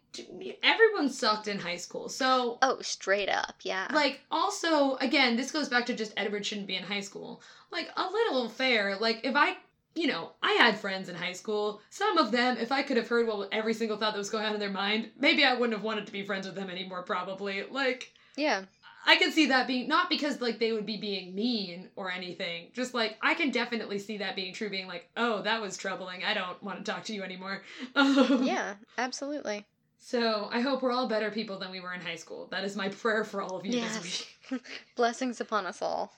everyone 0.62 1.09
sucked 1.09 1.49
in 1.49 1.59
high 1.59 1.77
school. 1.77 2.09
So 2.09 2.59
Oh, 2.62 2.81
straight 2.83 3.29
up, 3.29 3.57
yeah. 3.62 3.89
like 3.93 4.21
also 4.31 4.97
again, 4.97 5.37
this 5.37 5.53
goes 5.53 5.69
back 5.69 5.87
to 5.87 5.95
just 5.95 6.12
Edward 6.17 6.45
shouldn't 6.45 6.67
be 6.67 6.77
in 6.77 6.83
high 6.83 7.01
school. 7.01 7.43
Like 7.71 7.91
a 7.97 8.09
little 8.11 8.49
fair. 8.49 8.97
Like 8.97 9.21
if 9.25 9.35
I 9.37 9.57
you 9.95 10.07
know, 10.07 10.33
I 10.43 10.53
had 10.53 10.79
friends 10.79 11.09
in 11.09 11.15
high 11.15 11.33
school. 11.33 11.81
Some 11.89 12.19
of 12.19 12.31
them, 12.31 12.59
if 12.59 12.71
I 12.71 12.83
could 12.83 12.99
have 12.99 13.09
heard 13.09 13.27
what 13.27 13.49
every 13.51 13.73
single 13.73 13.97
thought 13.97 14.12
that 14.12 14.19
was 14.19 14.29
going 14.29 14.45
on 14.45 14.53
in 14.53 14.61
their 14.61 14.69
mind, 14.69 15.09
maybe 15.19 15.43
I 15.43 15.55
wouldn't 15.55 15.73
have 15.73 15.83
wanted 15.83 16.05
to 16.05 16.12
be 16.12 16.23
friends 16.23 16.47
with 16.47 16.55
them 16.55 16.69
anymore, 16.69 17.03
probably. 17.03 17.62
Like, 17.62 18.12
yeah. 18.37 18.64
I 19.09 19.14
can 19.16 19.31
see 19.31 19.46
that 19.46 19.68
being 19.68 19.87
not 19.87 20.11
because 20.11 20.40
like 20.40 20.59
they 20.59 20.72
would 20.72 20.85
be 20.85 20.96
being 20.96 21.33
mean 21.35 21.90
or 21.94 22.11
anything. 22.11 22.70
Just 22.72 22.92
like 22.92 23.16
I 23.22 23.35
can 23.35 23.51
definitely 23.53 24.01
see 24.01 24.18
that 24.18 24.35
being 24.35 24.53
true, 24.53 24.68
being 24.68 24.88
like, 24.88 25.09
oh, 25.16 25.42
that 25.42 25.62
was 25.62 25.77
troubling. 25.77 26.25
I 26.25 26.35
don't 26.35 26.61
want 26.61 26.85
to 26.85 26.92
talk 26.92 27.05
to 27.05 27.14
you 27.14 27.22
anymore. 27.22 27.62
Um, 27.94 28.42
Yeah, 28.42 28.75
absolutely. 28.99 29.64
So 29.99 30.49
I 30.53 30.61
hope 30.61 30.83
we're 30.83 30.90
all 30.92 31.09
better 31.09 31.31
people 31.31 31.59
than 31.59 31.70
we 31.70 31.81
were 31.81 31.94
in 31.94 32.01
high 32.01 32.16
school. 32.16 32.49
That 32.51 32.64
is 32.64 32.75
my 32.77 32.88
prayer 32.88 33.22
for 33.25 33.40
all 33.42 33.57
of 33.57 33.64
you 33.64 33.72
Yes. 33.79 33.96
this 33.96 34.27
week. 34.51 34.62
Blessings 34.96 35.40
upon 35.40 35.66
us 35.66 35.81
all. 35.83 36.12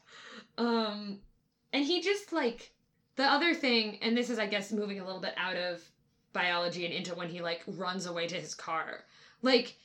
Um, 0.57 1.19
and 1.73 1.85
he 1.85 2.01
just 2.01 2.33
like 2.33 2.73
the 3.17 3.25
other 3.25 3.55
thing, 3.55 3.99
and 4.01 4.17
this 4.17 4.31
is 4.31 4.39
I 4.39 4.47
guess 4.47 4.73
moving 4.73 5.01
a 5.01 5.05
little 5.05 5.21
bit 5.21 5.35
out 5.37 5.57
of 5.57 5.83
biology 6.33 6.85
and 6.85 6.95
into 6.95 7.15
when 7.15 7.29
he 7.29 7.41
like 7.43 7.63
runs 7.67 8.07
away 8.07 8.27
to 8.29 8.37
his 8.37 8.55
car. 8.55 9.05
Like 9.43 9.77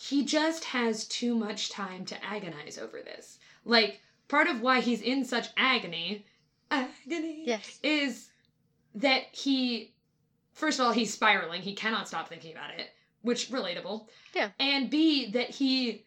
he 0.00 0.24
just 0.24 0.62
has 0.64 1.04
too 1.06 1.34
much 1.34 1.70
time 1.70 2.04
to 2.04 2.24
agonize 2.24 2.78
over 2.78 3.02
this. 3.02 3.38
Like 3.64 4.00
part 4.28 4.46
of 4.46 4.60
why 4.60 4.80
he's 4.80 5.02
in 5.02 5.24
such 5.24 5.48
agony, 5.56 6.24
agony, 6.70 7.42
Yes. 7.44 7.80
is 7.82 8.30
that 8.94 9.24
he 9.32 9.92
first 10.52 10.78
of 10.78 10.86
all 10.86 10.92
he's 10.92 11.12
spiraling 11.12 11.62
he 11.62 11.74
cannot 11.74 12.08
stop 12.08 12.28
thinking 12.28 12.52
about 12.52 12.70
it 12.78 12.90
which 13.22 13.50
relatable 13.50 14.06
Yeah. 14.34 14.50
and 14.58 14.88
b 14.88 15.30
that 15.32 15.50
he 15.50 16.04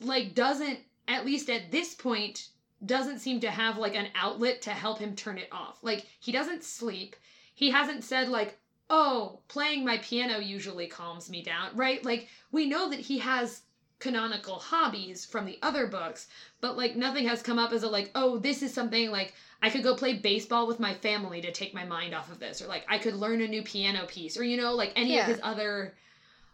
like 0.00 0.34
doesn't 0.34 0.78
at 1.08 1.26
least 1.26 1.50
at 1.50 1.70
this 1.70 1.94
point 1.94 2.48
doesn't 2.84 3.18
seem 3.20 3.40
to 3.40 3.50
have 3.50 3.76
like 3.76 3.94
an 3.94 4.08
outlet 4.14 4.62
to 4.62 4.70
help 4.70 4.98
him 4.98 5.14
turn 5.14 5.38
it 5.38 5.48
off 5.52 5.78
like 5.82 6.06
he 6.20 6.32
doesn't 6.32 6.64
sleep 6.64 7.14
he 7.54 7.70
hasn't 7.70 8.02
said 8.02 8.28
like 8.28 8.58
oh 8.90 9.40
playing 9.48 9.84
my 9.84 9.98
piano 9.98 10.38
usually 10.38 10.86
calms 10.86 11.30
me 11.30 11.42
down 11.42 11.74
right 11.76 12.04
like 12.04 12.28
we 12.50 12.66
know 12.68 12.90
that 12.90 13.00
he 13.00 13.18
has 13.18 13.62
canonical 13.98 14.56
hobbies 14.56 15.24
from 15.24 15.46
the 15.46 15.58
other 15.62 15.86
books 15.86 16.26
but 16.60 16.76
like 16.76 16.96
nothing 16.96 17.26
has 17.26 17.40
come 17.40 17.58
up 17.58 17.72
as 17.72 17.84
a 17.84 17.88
like 17.88 18.10
oh 18.16 18.38
this 18.38 18.62
is 18.62 18.74
something 18.74 19.10
like 19.10 19.32
I 19.64 19.70
could 19.70 19.84
go 19.84 19.94
play 19.94 20.14
baseball 20.14 20.66
with 20.66 20.80
my 20.80 20.92
family 20.92 21.40
to 21.42 21.52
take 21.52 21.72
my 21.72 21.84
mind 21.84 22.16
off 22.16 22.32
of 22.32 22.40
this, 22.40 22.60
or 22.60 22.66
like 22.66 22.84
I 22.88 22.98
could 22.98 23.14
learn 23.14 23.40
a 23.42 23.46
new 23.46 23.62
piano 23.62 24.06
piece, 24.08 24.36
or 24.36 24.42
you 24.42 24.56
know, 24.56 24.74
like 24.74 24.92
any 24.96 25.14
Yeah. 25.14 25.20
of 25.20 25.26
his 25.28 25.40
other 25.40 25.94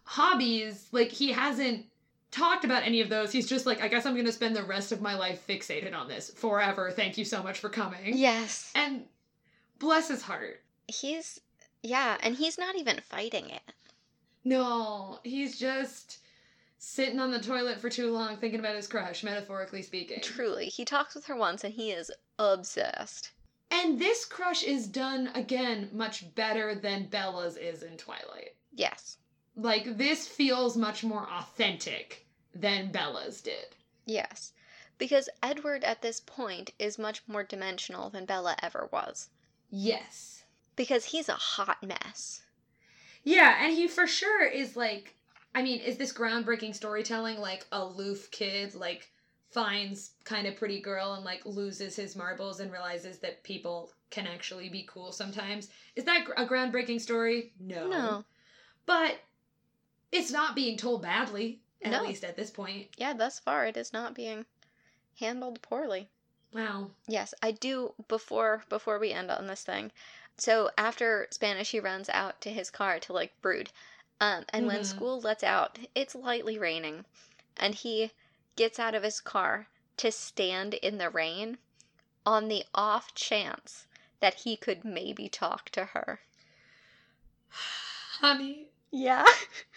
hobbies. 0.04 0.88
Like 0.92 1.10
he 1.10 1.32
hasn't 1.32 1.86
talked 2.30 2.66
about 2.66 2.82
any 2.82 3.00
of 3.00 3.08
those. 3.08 3.32
He's 3.32 3.48
just 3.48 3.64
like, 3.64 3.80
I 3.82 3.88
guess 3.88 4.04
I'm 4.04 4.14
gonna 4.14 4.30
spend 4.30 4.54
the 4.54 4.62
rest 4.62 4.92
of 4.92 5.00
my 5.00 5.14
life 5.14 5.42
fixated 5.46 5.94
on 5.94 6.06
this 6.06 6.30
forever. 6.30 6.90
Thank 6.90 7.16
you 7.16 7.24
so 7.24 7.42
much 7.42 7.58
for 7.58 7.70
coming. 7.70 8.16
Yes. 8.16 8.70
And 8.74 9.04
bless 9.78 10.08
his 10.08 10.20
heart. 10.20 10.60
He's 10.86 11.40
yeah, 11.82 12.16
and 12.20 12.36
he's 12.36 12.58
not 12.58 12.76
even 12.76 13.00
fighting 13.00 13.50
it. 13.50 13.72
No, 14.44 15.18
he's 15.24 15.58
just 15.58 16.18
sitting 16.78 17.18
on 17.18 17.30
the 17.30 17.40
toilet 17.40 17.80
for 17.80 17.90
too 17.90 18.12
long 18.12 18.36
thinking 18.36 18.60
about 18.60 18.76
his 18.76 18.86
crush, 18.86 19.22
metaphorically 19.22 19.82
speaking. 19.82 20.20
Truly. 20.22 20.66
He 20.66 20.84
talks 20.84 21.14
with 21.14 21.26
her 21.26 21.36
once 21.36 21.64
and 21.64 21.74
he 21.74 21.90
is 21.90 22.10
obsessed. 22.38 23.32
And 23.70 24.00
this 24.00 24.24
crush 24.24 24.62
is 24.62 24.86
done 24.86 25.30
again 25.34 25.90
much 25.92 26.34
better 26.34 26.74
than 26.74 27.08
Bella's 27.08 27.56
is 27.56 27.82
in 27.82 27.96
Twilight. 27.96 28.54
Yes. 28.72 29.18
Like 29.56 29.98
this 29.98 30.26
feels 30.26 30.76
much 30.76 31.04
more 31.04 31.28
authentic 31.28 32.26
than 32.54 32.90
Bella's 32.90 33.40
did. 33.40 33.74
Yes. 34.06 34.52
Because 34.96 35.28
Edward 35.42 35.84
at 35.84 36.00
this 36.00 36.20
point 36.20 36.72
is 36.78 36.98
much 36.98 37.22
more 37.26 37.44
dimensional 37.44 38.08
than 38.08 38.24
Bella 38.24 38.56
ever 38.62 38.88
was. 38.90 39.28
Yes. 39.70 40.37
Because 40.78 41.04
he's 41.06 41.28
a 41.28 41.34
hot 41.34 41.82
mess. 41.82 42.42
Yeah, 43.24 43.62
and 43.62 43.74
he 43.76 43.88
for 43.88 44.06
sure 44.06 44.46
is 44.46 44.76
like 44.76 45.14
I 45.54 45.62
mean, 45.62 45.80
is 45.80 45.96
this 45.98 46.12
groundbreaking 46.12 46.74
storytelling 46.74 47.38
like 47.38 47.66
aloof 47.72 48.30
kid 48.30 48.74
like 48.74 49.10
finds 49.50 50.12
kind 50.24 50.46
of 50.46 50.56
pretty 50.56 50.80
girl 50.80 51.14
and 51.14 51.24
like 51.24 51.44
loses 51.44 51.96
his 51.96 52.14
marbles 52.14 52.60
and 52.60 52.70
realizes 52.70 53.18
that 53.18 53.42
people 53.42 53.90
can 54.10 54.26
actually 54.26 54.68
be 54.68 54.86
cool 54.88 55.12
sometimes? 55.12 55.68
Is 55.96 56.04
that 56.04 56.26
a 56.36 56.46
groundbreaking 56.46 57.00
story? 57.00 57.52
No. 57.58 57.88
No. 57.88 58.24
But 58.86 59.16
it's 60.12 60.30
not 60.30 60.54
being 60.54 60.76
told 60.76 61.02
badly 61.02 61.60
at 61.82 61.90
No. 61.90 62.06
least 62.06 62.24
at 62.24 62.36
this 62.36 62.50
point. 62.50 62.86
Yeah, 62.96 63.14
thus 63.14 63.38
far 63.38 63.66
it 63.66 63.76
is 63.76 63.92
not 63.92 64.14
being 64.14 64.46
handled 65.18 65.60
poorly. 65.60 66.08
Wow. 66.52 66.90
Yes, 67.06 67.34
I 67.42 67.50
do 67.52 67.94
before 68.06 68.62
before 68.68 68.98
we 68.98 69.12
end 69.12 69.30
on 69.30 69.46
this 69.46 69.64
thing. 69.64 69.90
So 70.38 70.70
after 70.78 71.26
Spanish 71.30 71.72
he 71.72 71.80
runs 71.80 72.08
out 72.08 72.40
to 72.42 72.50
his 72.50 72.70
car 72.70 72.98
to 73.00 73.12
like 73.12 73.32
brood. 73.42 73.70
Um 74.20 74.44
and 74.52 74.66
when 74.66 74.80
Mhm. 74.80 74.84
school 74.86 75.20
lets 75.20 75.42
out, 75.44 75.78
it's 75.94 76.14
lightly 76.14 76.58
raining 76.58 77.04
and 77.56 77.74
he 77.74 78.12
gets 78.56 78.78
out 78.78 78.94
of 78.94 79.02
his 79.02 79.20
car 79.20 79.68
to 79.98 80.10
stand 80.12 80.74
in 80.74 80.98
the 80.98 81.10
rain 81.10 81.58
on 82.24 82.48
the 82.48 82.64
off 82.74 83.14
chance 83.14 83.86
that 84.20 84.34
he 84.34 84.56
could 84.56 84.84
maybe 84.84 85.28
talk 85.28 85.70
to 85.70 85.86
her. 85.86 86.20
Honey, 88.20 88.68
Yeah. 88.90 89.24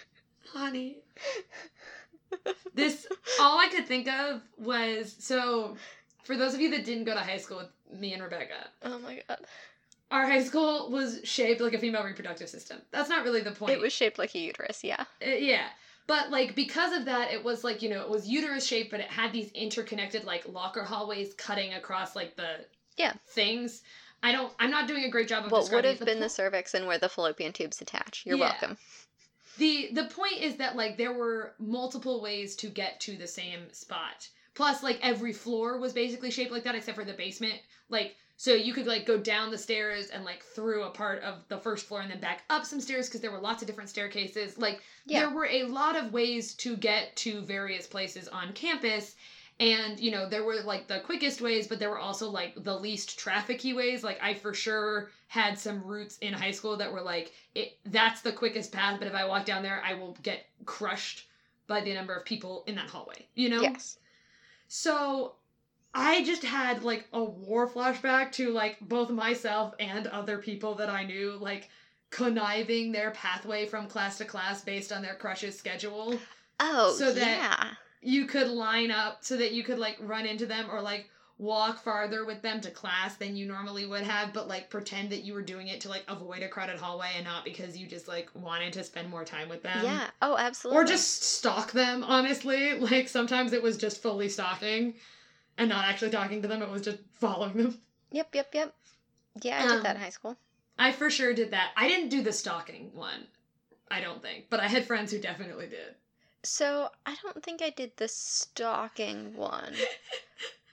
honey. 0.54 0.98
this 2.74 3.06
all 3.40 3.60
I 3.60 3.68
could 3.68 3.86
think 3.88 4.08
of 4.08 4.42
was 4.58 5.16
so 5.20 5.78
for 6.24 6.36
those 6.38 6.54
of 6.54 6.62
you 6.62 6.70
that 6.72 6.86
didn't 6.86 7.04
go 7.06 7.14
to 7.14 7.20
high 7.20 7.38
school 7.38 7.58
with 7.58 8.00
me 8.00 8.14
and 8.14 8.24
Rebecca, 8.24 8.68
Oh 8.84 9.00
my 9.00 9.22
god. 9.28 9.40
Our 10.12 10.26
high 10.28 10.44
school 10.44 10.90
was 10.92 11.20
shaped 11.24 11.62
like 11.62 11.74
a 11.74 11.80
female 11.80 12.04
reproductive 12.04 12.50
system. 12.50 12.80
That's 12.92 13.10
not 13.10 13.24
really 13.24 13.42
the 13.42 13.52
point. 13.52 13.72
It 13.72 13.80
was 13.80 13.94
shaped 13.94 14.20
like 14.20 14.36
a 14.36 14.40
uterus, 14.40 14.84
yeah. 14.84 15.06
Uh, 15.26 15.30
yeah. 15.30 15.68
But 16.08 16.30
like 16.32 16.56
because 16.56 16.94
of 16.94 17.06
that, 17.06 17.32
it 17.32 17.44
was 17.44 17.64
like 17.64 17.82
you 17.82 17.90
know 17.90 18.02
it 18.02 18.10
was 18.10 18.28
uterus 18.28 18.66
shaped, 18.66 18.92
but 18.92 19.00
it 19.00 19.08
had 19.08 19.32
these 19.32 19.52
interconnected 19.54 20.26
like 20.26 20.48
locker 20.48 20.84
hallways 20.84 21.34
cutting 21.36 21.74
across 21.74 22.16
like 22.16 22.36
the 22.36 22.66
Yeah. 22.98 23.14
things. 23.28 23.82
I 24.24 24.32
don't. 24.32 24.54
I'm 24.60 24.70
not 24.70 24.88
doing 24.88 25.06
a 25.06 25.10
great 25.10 25.28
job 25.28 25.46
of 25.46 25.52
What 25.52 25.72
would 25.72 25.86
have 25.86 26.02
it. 26.02 26.06
been 26.06 26.20
the 26.20 26.30
cervix 26.30 26.74
and 26.74 26.86
where 26.86 26.98
the 26.98 27.10
fallopian 27.10 27.54
tubes 27.54 27.82
attach. 27.82 28.24
You're 28.26 28.38
Yeah. 28.38 28.52
welcome. 28.52 28.78
the 29.58 29.90
the 29.94 30.06
point 30.06 30.38
is 30.42 30.56
that 30.58 30.76
like 30.76 30.98
there 30.98 31.14
were 31.14 31.54
multiple 31.60 32.22
ways 32.22 32.56
to 32.58 32.68
get 32.68 33.00
to 33.02 33.16
the 33.18 33.28
same 33.28 33.72
spot. 33.74 34.28
Plus, 34.54 34.84
like 34.84 35.00
every 35.02 35.34
floor 35.34 35.78
was 35.80 35.94
basically 35.94 36.30
shaped 36.32 36.52
like 36.52 36.64
that 36.64 36.76
except 36.76 36.98
for 36.98 37.06
the 37.06 37.14
basement. 37.14 37.60
Like 37.90 38.16
So 38.42 38.56
you 38.56 38.74
could 38.74 38.88
like 38.88 39.06
go 39.06 39.20
down 39.20 39.52
the 39.52 39.58
stairs 39.60 40.08
and 40.08 40.26
like 40.26 40.42
through 40.42 40.82
a 40.82 40.90
part 40.90 41.22
of 41.22 41.48
the 41.48 41.60
first 41.60 41.86
floor 41.86 42.02
and 42.02 42.10
then 42.10 42.20
back 42.20 42.42
up 42.50 42.66
some 42.66 42.82
stairs 42.82 43.08
because 43.08 43.22
there 43.22 43.30
were 43.30 43.38
lots 43.38 43.62
of 43.62 43.68
different 43.68 43.92
staircases. 43.92 44.58
Like 44.58 44.82
Yeah. 45.06 45.20
there 45.20 45.30
were 45.30 45.46
a 45.46 45.66
lot 45.66 45.96
of 45.96 46.12
ways 46.12 46.56
to 46.56 46.76
get 46.76 47.16
to 47.18 47.42
various 47.42 47.86
places 47.86 48.28
on 48.28 48.54
campus. 48.54 49.16
And 49.60 50.00
you 50.00 50.10
know, 50.10 50.28
there 50.28 50.44
were 50.44 50.60
like 50.64 50.88
the 50.88 51.02
quickest 51.02 51.40
ways, 51.40 51.68
but 51.68 51.78
there 51.78 51.92
were 51.92 52.00
also 52.00 52.32
like 52.32 52.56
the 52.64 52.76
least 52.76 53.20
trafficy 53.20 53.76
ways. 53.76 54.04
Like 54.04 54.18
I 54.24 54.34
for 54.34 54.56
sure 54.56 55.12
had 55.28 55.60
some 55.60 55.84
routes 55.84 56.18
in 56.18 56.34
high 56.34 56.50
school 56.50 56.76
that 56.78 56.92
were 56.92 57.04
like 57.04 57.34
it 57.54 57.78
that's 57.86 58.22
the 58.22 58.34
quickest 58.34 58.72
path, 58.72 58.98
but 58.98 59.08
if 59.08 59.14
I 59.14 59.24
walk 59.24 59.46
down 59.46 59.62
there, 59.62 59.84
I 59.86 59.94
will 59.94 60.18
get 60.24 60.48
crushed 60.66 61.28
by 61.68 61.82
the 61.82 61.94
number 61.94 62.16
of 62.16 62.26
people 62.26 62.64
in 62.66 62.74
that 62.74 62.90
hallway. 62.90 63.28
You 63.36 63.50
know? 63.50 63.62
Yes. 63.62 64.00
So 64.68 65.36
I 65.94 66.24
just 66.24 66.44
had 66.44 66.84
like 66.84 67.08
a 67.12 67.24
war 67.24 67.68
flashback 67.68 68.32
to 68.34 68.52
like 68.52 68.78
both 68.82 69.10
myself 69.10 69.74
and 69.80 70.08
other 70.08 70.38
people 70.38 70.76
that 70.76 70.90
I 70.90 71.04
knew, 71.04 71.38
like 71.40 71.70
conniving 72.10 72.92
their 72.92 73.12
pathway 73.12 73.66
from 73.66 73.88
class 73.88 74.18
to 74.20 74.26
class 74.26 74.62
based 74.64 74.92
on 74.92 75.02
their 75.02 75.16
crush's 75.16 75.58
schedule. 75.58 76.18
Oh, 76.60 76.94
So 76.98 77.12
that- 77.14 77.38
yeah. 77.38 77.68
You 78.04 78.26
could 78.26 78.48
line 78.48 78.90
up 78.90 79.20
so 79.24 79.38
that 79.38 79.52
you 79.52 79.64
could 79.64 79.78
like 79.78 79.98
run 80.02 80.26
into 80.26 80.48
them 80.48 80.66
or 80.72 80.82
like 80.82 81.08
walk 81.38 81.84
farther 81.84 82.26
with 82.26 82.42
them 82.42 82.60
to 82.62 82.72
class 82.72 83.16
than 83.16 83.36
you 83.36 83.46
normally 83.46 83.86
would 83.86 84.02
have, 84.02 84.34
but 84.34 84.48
like 84.48 84.70
pretend 84.72 85.12
that 85.12 85.24
you 85.24 85.34
were 85.36 85.42
doing 85.44 85.68
it 85.68 85.82
to 85.82 85.90
like 85.90 86.04
avoid 86.08 86.42
a 86.42 86.48
crowded 86.48 86.80
hallway 86.80 87.10
and 87.16 87.26
not 87.26 87.46
because 87.46 87.78
you 87.78 87.86
just 87.86 88.08
like 88.08 88.30
wanted 88.34 88.74
to 88.74 88.84
spend 88.84 89.08
more 89.10 89.24
time 89.24 89.50
with 89.50 89.62
them. 89.62 89.84
yeah. 89.84 90.08
Oh, 90.22 90.36
absolutely. 90.36 90.82
Or 90.82 90.84
just 90.86 91.22
stalk 91.24 91.72
them, 91.74 92.04
honestly. 92.04 92.74
Like 92.80 93.08
sometimes 93.08 93.54
it 93.54 93.62
was 93.62 93.78
just 93.78 94.02
fully 94.02 94.30
stalking 94.30 94.96
and 95.62 95.70
not 95.70 95.86
actually 95.86 96.10
talking 96.10 96.42
to 96.42 96.48
them, 96.48 96.64
it 96.64 96.70
was 96.72 96.82
just 96.82 96.98
following 97.14 97.54
them. 97.54 97.82
Yep, 98.12 98.34
yep, 98.34 98.54
yep. 98.54 98.76
Yeah, 99.42 99.60
I 99.60 99.62
did 99.62 99.84
that 99.84 99.92
Um, 99.92 99.96
in 99.98 100.02
high 100.02 100.10
school. 100.10 100.38
I 100.80 100.92
for 100.92 101.10
sure 101.10 101.34
did 101.34 101.52
that. 101.52 101.72
I 101.78 101.88
didn't 101.88 102.10
do 102.10 102.24
the 102.24 102.34
stalking 102.34 102.94
one, 102.96 103.28
I 103.90 104.02
don't 104.02 104.22
think, 104.24 104.50
but 104.50 104.60
I 104.60 104.68
had 104.68 104.88
friends 104.88 105.12
who 105.12 105.20
definitely 105.20 105.68
did. 105.68 105.96
So 106.44 106.90
I 107.06 107.16
don't 107.22 107.44
think 107.44 107.62
I 107.62 107.70
did 107.70 107.96
the 107.98 108.08
stalking 108.08 109.36
one. 109.36 109.76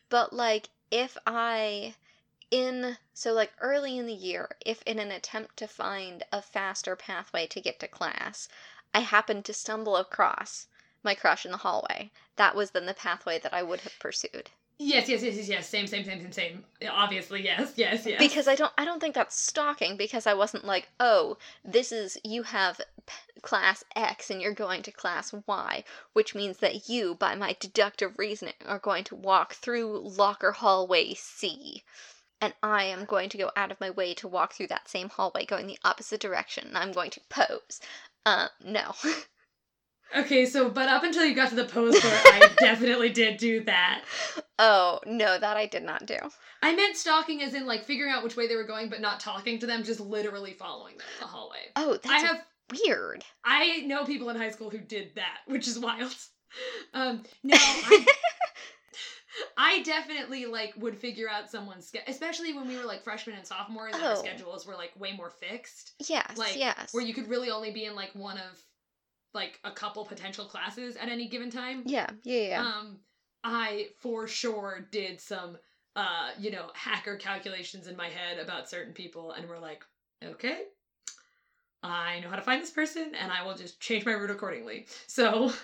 but 0.09 0.33
like 0.33 0.71
if 0.91 1.19
I 1.27 1.95
in 2.51 2.97
so 3.13 3.35
like 3.35 3.53
early 3.61 3.99
in 3.99 4.07
the 4.07 4.15
year, 4.15 4.57
if 4.65 4.83
in 4.83 4.99
an 4.99 5.13
attempt 5.13 5.59
to 5.59 5.69
find 5.69 6.25
a 6.33 6.41
faster 6.41 6.97
pathway 6.97 7.47
to 7.49 7.61
get 7.61 7.79
to 7.81 7.89
class, 7.89 8.49
I 8.95 9.01
happened 9.01 9.45
to 9.45 9.53
stumble 9.53 9.97
across 9.99 10.67
my 11.03 11.15
crush 11.15 11.45
in 11.45 11.53
the 11.53 11.59
hallway, 11.59 12.11
that 12.37 12.57
was 12.57 12.71
then 12.71 12.87
the 12.87 12.95
pathway 12.95 13.39
that 13.39 13.53
I 13.55 13.63
would 13.63 13.83
have 13.83 13.99
pursued. 13.99 14.51
Yes, 14.81 15.09
yes, 15.09 15.23
yes, 15.23 15.37
yes, 15.37 15.49
yes. 15.49 15.69
Same, 15.69 15.89
same, 15.89 16.05
same, 16.05 16.21
same, 16.21 16.33
same. 16.33 16.65
Obviously, 16.89 17.43
yes, 17.43 17.73
yes, 17.77 18.07
yes. 18.07 18.19
Because 18.21 18.47
I 18.47 18.55
don't 18.55 18.73
I 18.79 18.85
don't 18.85 19.01
think 19.01 19.15
that's 19.15 19.37
stalking 19.39 19.97
because 19.97 20.25
I 20.27 20.35
wasn't 20.35 20.65
like, 20.65 20.89
"Oh, 21.01 21.37
this 21.65 21.91
is 21.91 22.17
you 22.25 22.45
have 22.45 22.81
p- 23.07 23.41
class 23.43 23.83
X 23.97 24.31
and 24.31 24.41
you're 24.41 24.55
going 24.55 24.83
to 24.83 24.93
class 24.93 25.35
Y, 25.49 25.83
which 26.13 26.35
means 26.35 26.59
that 26.59 26.89
you 26.89 27.17
by 27.17 27.35
my 27.35 27.57
deductive 27.59 28.17
reasoning 28.19 28.55
are 28.67 28.79
going 28.79 29.03
to 29.05 29.17
walk 29.17 29.55
through 29.55 29.99
locker 29.99 30.53
hallway 30.53 31.15
C." 31.15 31.83
And 32.41 32.55
I 32.63 32.85
am 32.85 33.05
going 33.05 33.31
to 33.31 33.39
go 33.39 33.51
out 33.57 33.73
of 33.73 33.81
my 33.81 33.91
way 33.91 34.15
to 34.15 34.29
walk 34.29 34.53
through 34.53 34.69
that 34.69 34.89
same 34.89 35.09
hallway 35.09 35.45
going 35.45 35.67
the 35.67 35.79
opposite 35.85 36.21
direction. 36.21 36.69
and 36.69 36.79
I'm 36.79 36.93
going 36.93 37.11
to 37.11 37.21
pose. 37.29 37.81
Uh, 38.25 38.49
no. 38.65 38.93
Okay, 40.17 40.47
so 40.47 40.71
but 40.71 40.89
up 40.89 41.03
until 41.05 41.25
you 41.25 41.35
got 41.35 41.51
to 41.51 41.55
the 41.55 41.65
pose 41.65 41.99
part, 42.01 42.13
I 42.25 42.51
definitely 42.59 43.11
did 43.11 43.37
do 43.37 43.63
that. 43.65 44.03
oh, 44.59 45.01
no, 45.07 45.39
that 45.39 45.57
I 45.57 45.67
did 45.67 45.83
not 45.83 46.07
do. 46.07 46.17
I 46.63 46.75
meant 46.75 46.97
stalking 46.97 47.43
as 47.43 47.55
in 47.55 47.67
like 47.67 47.85
figuring 47.85 48.13
out 48.13 48.25
which 48.25 48.37
way 48.37 48.47
they 48.49 48.57
were 48.57 48.65
going, 48.65 48.89
but 48.89 49.01
not 49.01 49.21
talking 49.21 49.59
to 49.61 49.67
them, 49.67 49.85
just 49.85 50.01
literally 50.01 50.53
following 50.55 50.97
them 50.97 51.07
in 51.17 51.21
the 51.21 51.27
hallway. 51.27 51.59
Oh, 51.77 51.93
that's 52.03 52.07
I 52.25 52.27
have 52.27 52.45
weird. 52.85 53.25
I 53.45 53.83
know 53.83 54.05
people 54.05 54.31
in 54.31 54.37
high 54.37 54.51
school 54.51 54.71
who 54.71 54.79
did 54.79 55.15
that, 55.17 55.39
which 55.47 55.69
is 55.69 55.79
wild. 55.79 56.15
Um, 56.95 57.25
no, 57.43 57.57
I, 57.59 58.07
I 59.59 59.83
definitely 59.83 60.47
like 60.47 60.73
would 60.79 60.97
figure 60.99 61.29
out 61.29 61.51
someone's 61.51 61.87
schedule, 61.87 62.11
especially 62.11 62.55
when 62.55 62.67
we 62.67 62.77
were 62.79 62.85
like 62.85 63.05
freshmen 63.05 63.37
and 63.37 63.47
sophomores, 63.47 63.95
and 63.95 64.03
our 64.03 64.13
Oh. 64.13 64.15
schedules 64.15 64.67
were 64.67 64.75
like 64.75 64.93
way 64.99 65.13
more 65.13 65.29
fixed, 65.31 65.93
yes, 66.09 66.39
like 66.39 66.57
yes. 66.57 66.95
where 66.95 67.05
you 67.05 67.13
could 67.13 67.29
really 67.29 67.51
only 67.51 67.71
be 67.71 67.85
in 67.85 67.95
like 67.95 68.15
one 68.15 68.39
of 68.39 68.59
like 69.35 69.61
a 69.65 69.71
couple 69.71 70.05
potential 70.05 70.45
classes 70.45 70.97
at 70.97 71.09
any 71.09 71.29
given 71.29 71.51
time. 71.51 71.83
yeah, 71.87 72.11
yeah, 72.25 72.41
yeah. 72.41 72.61
Um, 72.61 72.99
I 73.45 73.89
for 73.99 74.27
sure 74.27 74.89
did 74.91 75.21
some, 75.21 75.59
uh, 75.97 76.31
you 76.39 76.51
know, 76.51 76.71
hacker 76.75 77.17
calculations 77.17 77.87
in 77.87 77.97
my 77.97 78.09
head 78.09 78.39
about 78.39 78.69
certain 78.69 78.93
people, 78.93 79.33
and 79.33 79.49
we're 79.49 79.59
like, 79.59 79.85
okay, 80.25 80.63
I 81.83 82.21
know 82.21 82.29
how 82.29 82.37
to 82.37 82.43
find 82.43 82.63
this 82.63 82.71
person, 82.71 83.15
and 83.15 83.31
I 83.31 83.45
will 83.45 83.55
just 83.55 83.81
change 83.81 84.05
my 84.05 84.13
route 84.13 84.31
accordingly. 84.31 84.87
So, 85.07 85.53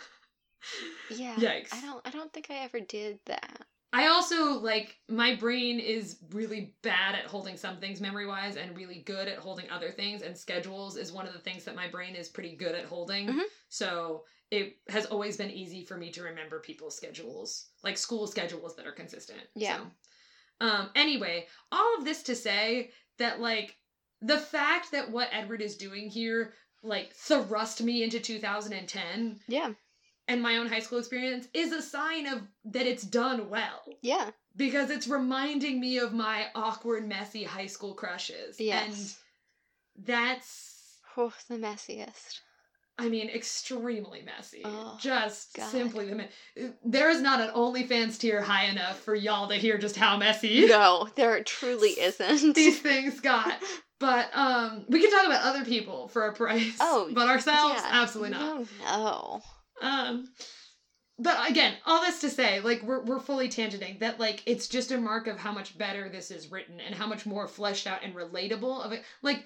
Yeah. 1.10 1.34
Yikes. 1.36 1.72
I 1.72 1.80
don't 1.80 2.00
I 2.04 2.10
don't 2.10 2.32
think 2.32 2.50
I 2.50 2.64
ever 2.64 2.80
did 2.80 3.18
that. 3.26 3.66
I 3.96 4.08
also 4.08 4.54
like 4.58 4.96
my 5.08 5.36
brain 5.36 5.78
is 5.78 6.18
really 6.30 6.74
bad 6.82 7.14
at 7.14 7.26
holding 7.26 7.56
some 7.56 7.78
things 7.78 8.00
memory 8.00 8.26
wise, 8.26 8.56
and 8.56 8.76
really 8.76 9.02
good 9.06 9.28
at 9.28 9.38
holding 9.38 9.70
other 9.70 9.92
things. 9.92 10.22
And 10.22 10.36
schedules 10.36 10.96
is 10.96 11.12
one 11.12 11.26
of 11.28 11.32
the 11.32 11.38
things 11.38 11.64
that 11.64 11.76
my 11.76 11.86
brain 11.86 12.16
is 12.16 12.28
pretty 12.28 12.56
good 12.56 12.74
at 12.74 12.86
holding. 12.86 13.28
Mhm. 13.28 13.44
So 13.68 14.24
it 14.50 14.80
has 14.88 15.06
always 15.06 15.36
been 15.36 15.50
easy 15.50 15.84
for 15.84 15.96
me 15.96 16.10
to 16.10 16.22
remember 16.24 16.58
people's 16.58 16.96
schedules, 16.96 17.70
like 17.84 17.96
school 17.96 18.26
schedules 18.26 18.74
that 18.74 18.86
are 18.86 18.92
consistent. 18.92 19.42
Yeah. 19.54 19.76
So, 19.76 19.86
um. 20.66 20.90
Anyway, 20.96 21.46
all 21.70 21.96
of 21.98 22.04
this 22.04 22.24
to 22.24 22.34
say 22.34 22.92
that 23.18 23.40
like 23.40 23.78
the 24.22 24.38
fact 24.40 24.90
that 24.92 25.10
what 25.10 25.28
Edward 25.32 25.62
is 25.62 25.76
doing 25.76 26.08
here 26.10 26.54
like 26.82 27.14
thrust 27.14 27.82
me 27.82 28.02
into 28.02 28.20
2010 28.20 29.40
Yeah. 29.48 29.74
And 30.28 30.40
my 30.42 30.56
own 30.56 30.66
high 30.68 30.80
school 30.80 30.98
experience 30.98 31.46
is 31.54 31.72
a 31.72 31.82
sign 31.82 32.26
of 32.26 32.42
that 32.64 32.86
it's 32.86 33.02
done 33.02 33.48
well 33.50 33.82
Yeah. 34.02 34.30
because 34.56 34.90
it's 34.90 35.06
reminding 35.08 35.80
me 35.80 35.98
of 35.98 36.12
my 36.12 36.46
awkward 36.54 37.06
messy 37.06 37.44
high 37.44 37.66
school 37.66 37.94
crushes 37.94 38.58
Yes. 38.60 39.18
and 39.96 40.06
that's 40.06 41.00
Oh, 41.16 41.32
the 41.48 41.56
messiest. 41.56 42.40
i 42.98 43.08
mean 43.08 43.28
extremely 43.28 44.22
messy 44.22 44.62
Oh, 44.64 44.98
just 45.00 45.54
God. 45.54 45.68
simply 45.70 46.08
the 46.08 46.14
me- 46.16 46.70
there 46.84 47.10
is 47.10 47.20
not 47.20 47.40
an 47.40 47.50
onlyfans 47.54 48.18
tier 48.18 48.40
high 48.40 48.64
enough 48.64 48.98
for 49.00 49.14
y'all 49.14 49.48
to 49.48 49.54
hear 49.54 49.78
just 49.78 49.96
how 49.96 50.16
messy 50.16 50.66
No, 50.66 51.08
there 51.14 51.42
truly 51.44 51.90
isn't. 52.00 52.54
these 52.54 52.80
things 52.80 53.20
got 53.20 53.62
but 54.00 54.28
um 54.34 54.84
we 54.88 55.00
can 55.00 55.10
talk 55.10 55.26
about 55.26 55.42
other 55.44 55.64
people 55.64 56.08
for 56.08 56.26
a 56.26 56.32
price 56.32 56.76
Oh, 56.80 57.08
but 57.12 57.28
ourselves 57.28 57.80
yeah. 57.84 57.90
absolutely 57.92 58.30
not 58.30 58.56
No, 58.60 58.66
no. 58.84 59.42
Um, 59.82 60.28
but 61.18 61.48
again, 61.48 61.74
all 61.86 62.00
this 62.00 62.20
to 62.22 62.30
say, 62.30 62.60
like 62.60 62.82
we're 62.82 63.04
we're 63.04 63.20
fully 63.20 63.48
tangenting 63.48 64.00
that 64.00 64.18
like 64.18 64.42
it's 64.46 64.66
just 64.68 64.90
a 64.90 64.98
mark 64.98 65.26
of 65.26 65.38
how 65.38 65.52
much 65.52 65.78
better 65.78 66.08
this 66.08 66.30
is 66.30 66.50
written 66.50 66.80
and 66.80 66.94
how 66.94 67.06
much 67.06 67.24
more 67.24 67.46
fleshed 67.46 67.86
out 67.86 68.02
and 68.02 68.14
relatable 68.14 68.84
of 68.84 68.90
it. 68.92 69.04
Like, 69.22 69.44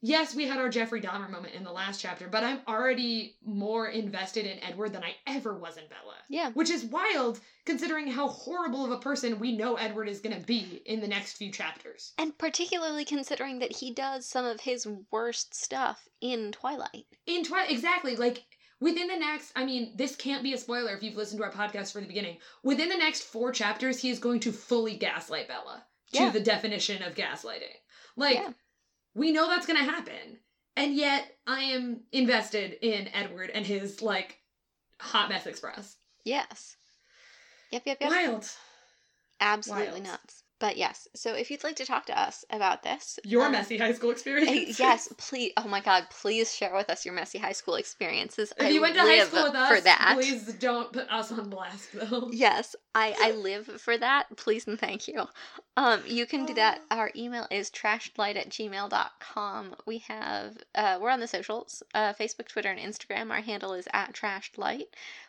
yes, 0.00 0.34
we 0.34 0.46
had 0.46 0.58
our 0.58 0.68
Jeffrey 0.68 1.00
Dahmer 1.00 1.28
moment 1.28 1.54
in 1.54 1.64
the 1.64 1.72
last 1.72 2.00
chapter, 2.00 2.28
but 2.28 2.44
I'm 2.44 2.60
already 2.68 3.34
more 3.44 3.88
invested 3.88 4.46
in 4.46 4.62
Edward 4.62 4.92
than 4.92 5.02
I 5.02 5.16
ever 5.26 5.58
was 5.58 5.76
in 5.76 5.84
Bella. 5.88 6.14
Yeah. 6.28 6.50
Which 6.52 6.70
is 6.70 6.84
wild 6.84 7.40
considering 7.66 8.06
how 8.06 8.28
horrible 8.28 8.84
of 8.84 8.92
a 8.92 8.98
person 8.98 9.40
we 9.40 9.56
know 9.56 9.74
Edward 9.74 10.08
is 10.08 10.20
gonna 10.20 10.38
be 10.40 10.82
in 10.86 11.00
the 11.00 11.08
next 11.08 11.32
few 11.32 11.50
chapters. 11.50 12.12
And 12.16 12.36
particularly 12.38 13.04
considering 13.04 13.58
that 13.58 13.76
he 13.76 13.92
does 13.92 14.24
some 14.24 14.44
of 14.44 14.60
his 14.60 14.86
worst 15.10 15.52
stuff 15.54 16.06
in 16.20 16.52
Twilight. 16.52 17.06
in 17.26 17.44
Twilight, 17.44 17.70
exactly. 17.70 18.14
Like 18.14 18.44
within 18.80 19.08
the 19.08 19.16
next, 19.16 19.52
I 19.56 19.64
mean, 19.64 19.92
this 19.96 20.16
can't 20.16 20.42
be 20.42 20.52
a 20.54 20.58
spoiler 20.58 20.94
if 20.94 21.02
you've 21.02 21.16
listened 21.16 21.40
to 21.40 21.44
our 21.44 21.52
podcast 21.52 21.92
from 21.92 22.02
the 22.02 22.08
beginning. 22.08 22.38
Within 22.62 22.88
the 22.88 22.96
next 22.96 23.22
four 23.22 23.52
chapters, 23.52 24.00
he 24.00 24.10
is 24.10 24.18
going 24.18 24.40
to 24.40 24.52
fully 24.52 24.96
gaslight 24.96 25.48
Bella 25.48 25.84
to 26.12 26.22
Yeah. 26.22 26.30
the 26.30 26.40
definition 26.40 27.02
of 27.02 27.14
gaslighting. 27.14 27.74
Like, 28.16 28.36
Yeah. 28.36 28.52
we 29.14 29.32
know 29.32 29.48
that's 29.48 29.66
going 29.66 29.78
to 29.78 29.90
happen, 29.90 30.38
and 30.76 30.94
yet 30.94 31.36
I 31.46 31.62
am 31.62 32.04
invested 32.12 32.78
in 32.82 33.08
Edward 33.08 33.50
and 33.50 33.66
his 33.66 34.00
like 34.02 34.38
hot 35.00 35.28
mess 35.28 35.46
express. 35.46 35.96
Yes. 36.24 36.76
Yep, 37.70 37.82
yep, 37.86 37.98
yep. 38.00 38.10
Wild. 38.10 38.48
Absolutely 39.40 40.00
Wild. 40.00 40.04
nuts. 40.04 40.42
But 40.60 40.76
yes, 40.76 41.06
so 41.14 41.34
if 41.34 41.52
you'd 41.52 41.62
like 41.62 41.76
to 41.76 41.86
talk 41.86 42.06
to 42.06 42.20
us 42.20 42.44
about 42.50 42.82
this, 42.82 43.20
Your 43.22 43.46
um, 43.46 43.52
messy 43.52 43.78
high 43.78 43.92
school 43.92 44.10
eh, 44.10 44.14
experience. 44.14 44.76
yes, 44.80 45.08
please. 45.16 45.52
Oh 45.56 45.68
my 45.68 45.80
God, 45.80 46.08
please 46.10 46.52
share 46.52 46.74
with 46.74 46.90
us 46.90 47.04
your 47.04 47.14
messy 47.14 47.38
high 47.38 47.52
school 47.52 47.76
experiences. 47.76 48.52
If 48.58 48.66
I 48.66 48.70
you 48.70 48.80
went 48.80 48.96
to 48.96 49.02
high 49.02 49.24
school 49.24 49.44
with 49.44 49.54
us, 49.54 49.68
for 49.68 49.80
that. 49.82 50.16
please 50.16 50.52
don't 50.54 50.92
put 50.92 51.08
us 51.10 51.30
on 51.30 51.48
blast, 51.48 51.90
though. 51.94 52.28
Yes, 52.32 52.74
I 52.92 53.14
I 53.20 53.30
live 53.32 53.66
for 53.66 53.96
that. 53.98 54.36
Please 54.36 54.66
and 54.66 54.80
thank 54.80 55.06
you. 55.06 55.28
Um, 55.76 56.02
you 56.06 56.26
can 56.26 56.44
do 56.44 56.54
that. 56.54 56.80
Oh. 56.90 56.96
Our 56.96 57.12
email 57.14 57.46
is 57.52 57.70
trashedlight 57.70 58.34
at 58.36 58.48
gmail.com. 58.48 59.76
We 59.86 59.98
have 59.98 60.58
uh 60.74 60.98
we're 61.00 61.10
on 61.10 61.20
the 61.20 61.28
socials, 61.28 61.84
uh 61.94 62.14
Facebook, 62.14 62.48
Twitter, 62.48 62.70
and 62.70 62.80
Instagram. 62.80 63.30
Our 63.30 63.42
handle 63.42 63.74
is 63.74 63.86
at 63.92 64.12
trashedlight. 64.12 64.86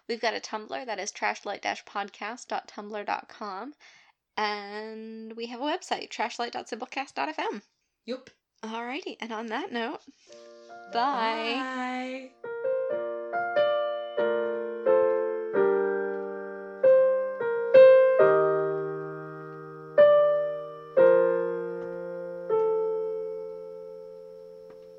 We've 0.08 0.20
got 0.20 0.34
a 0.34 0.40
Tumblr 0.40 0.88
that 0.88 0.98
is 0.98 1.12
trashedlight-podcast.tumblr.com. 1.12 3.74
And 4.40 5.36
we 5.36 5.48
have 5.48 5.60
a 5.60 5.66
website, 5.66 6.10
trashlight.simplecast.fm. 6.10 7.62
Yup. 8.06 8.30
Alrighty, 8.64 9.18
and 9.20 9.34
on 9.34 9.48
that 9.48 9.74
note, 9.74 10.00
bye. 10.94 12.30
Bye. 12.44 12.70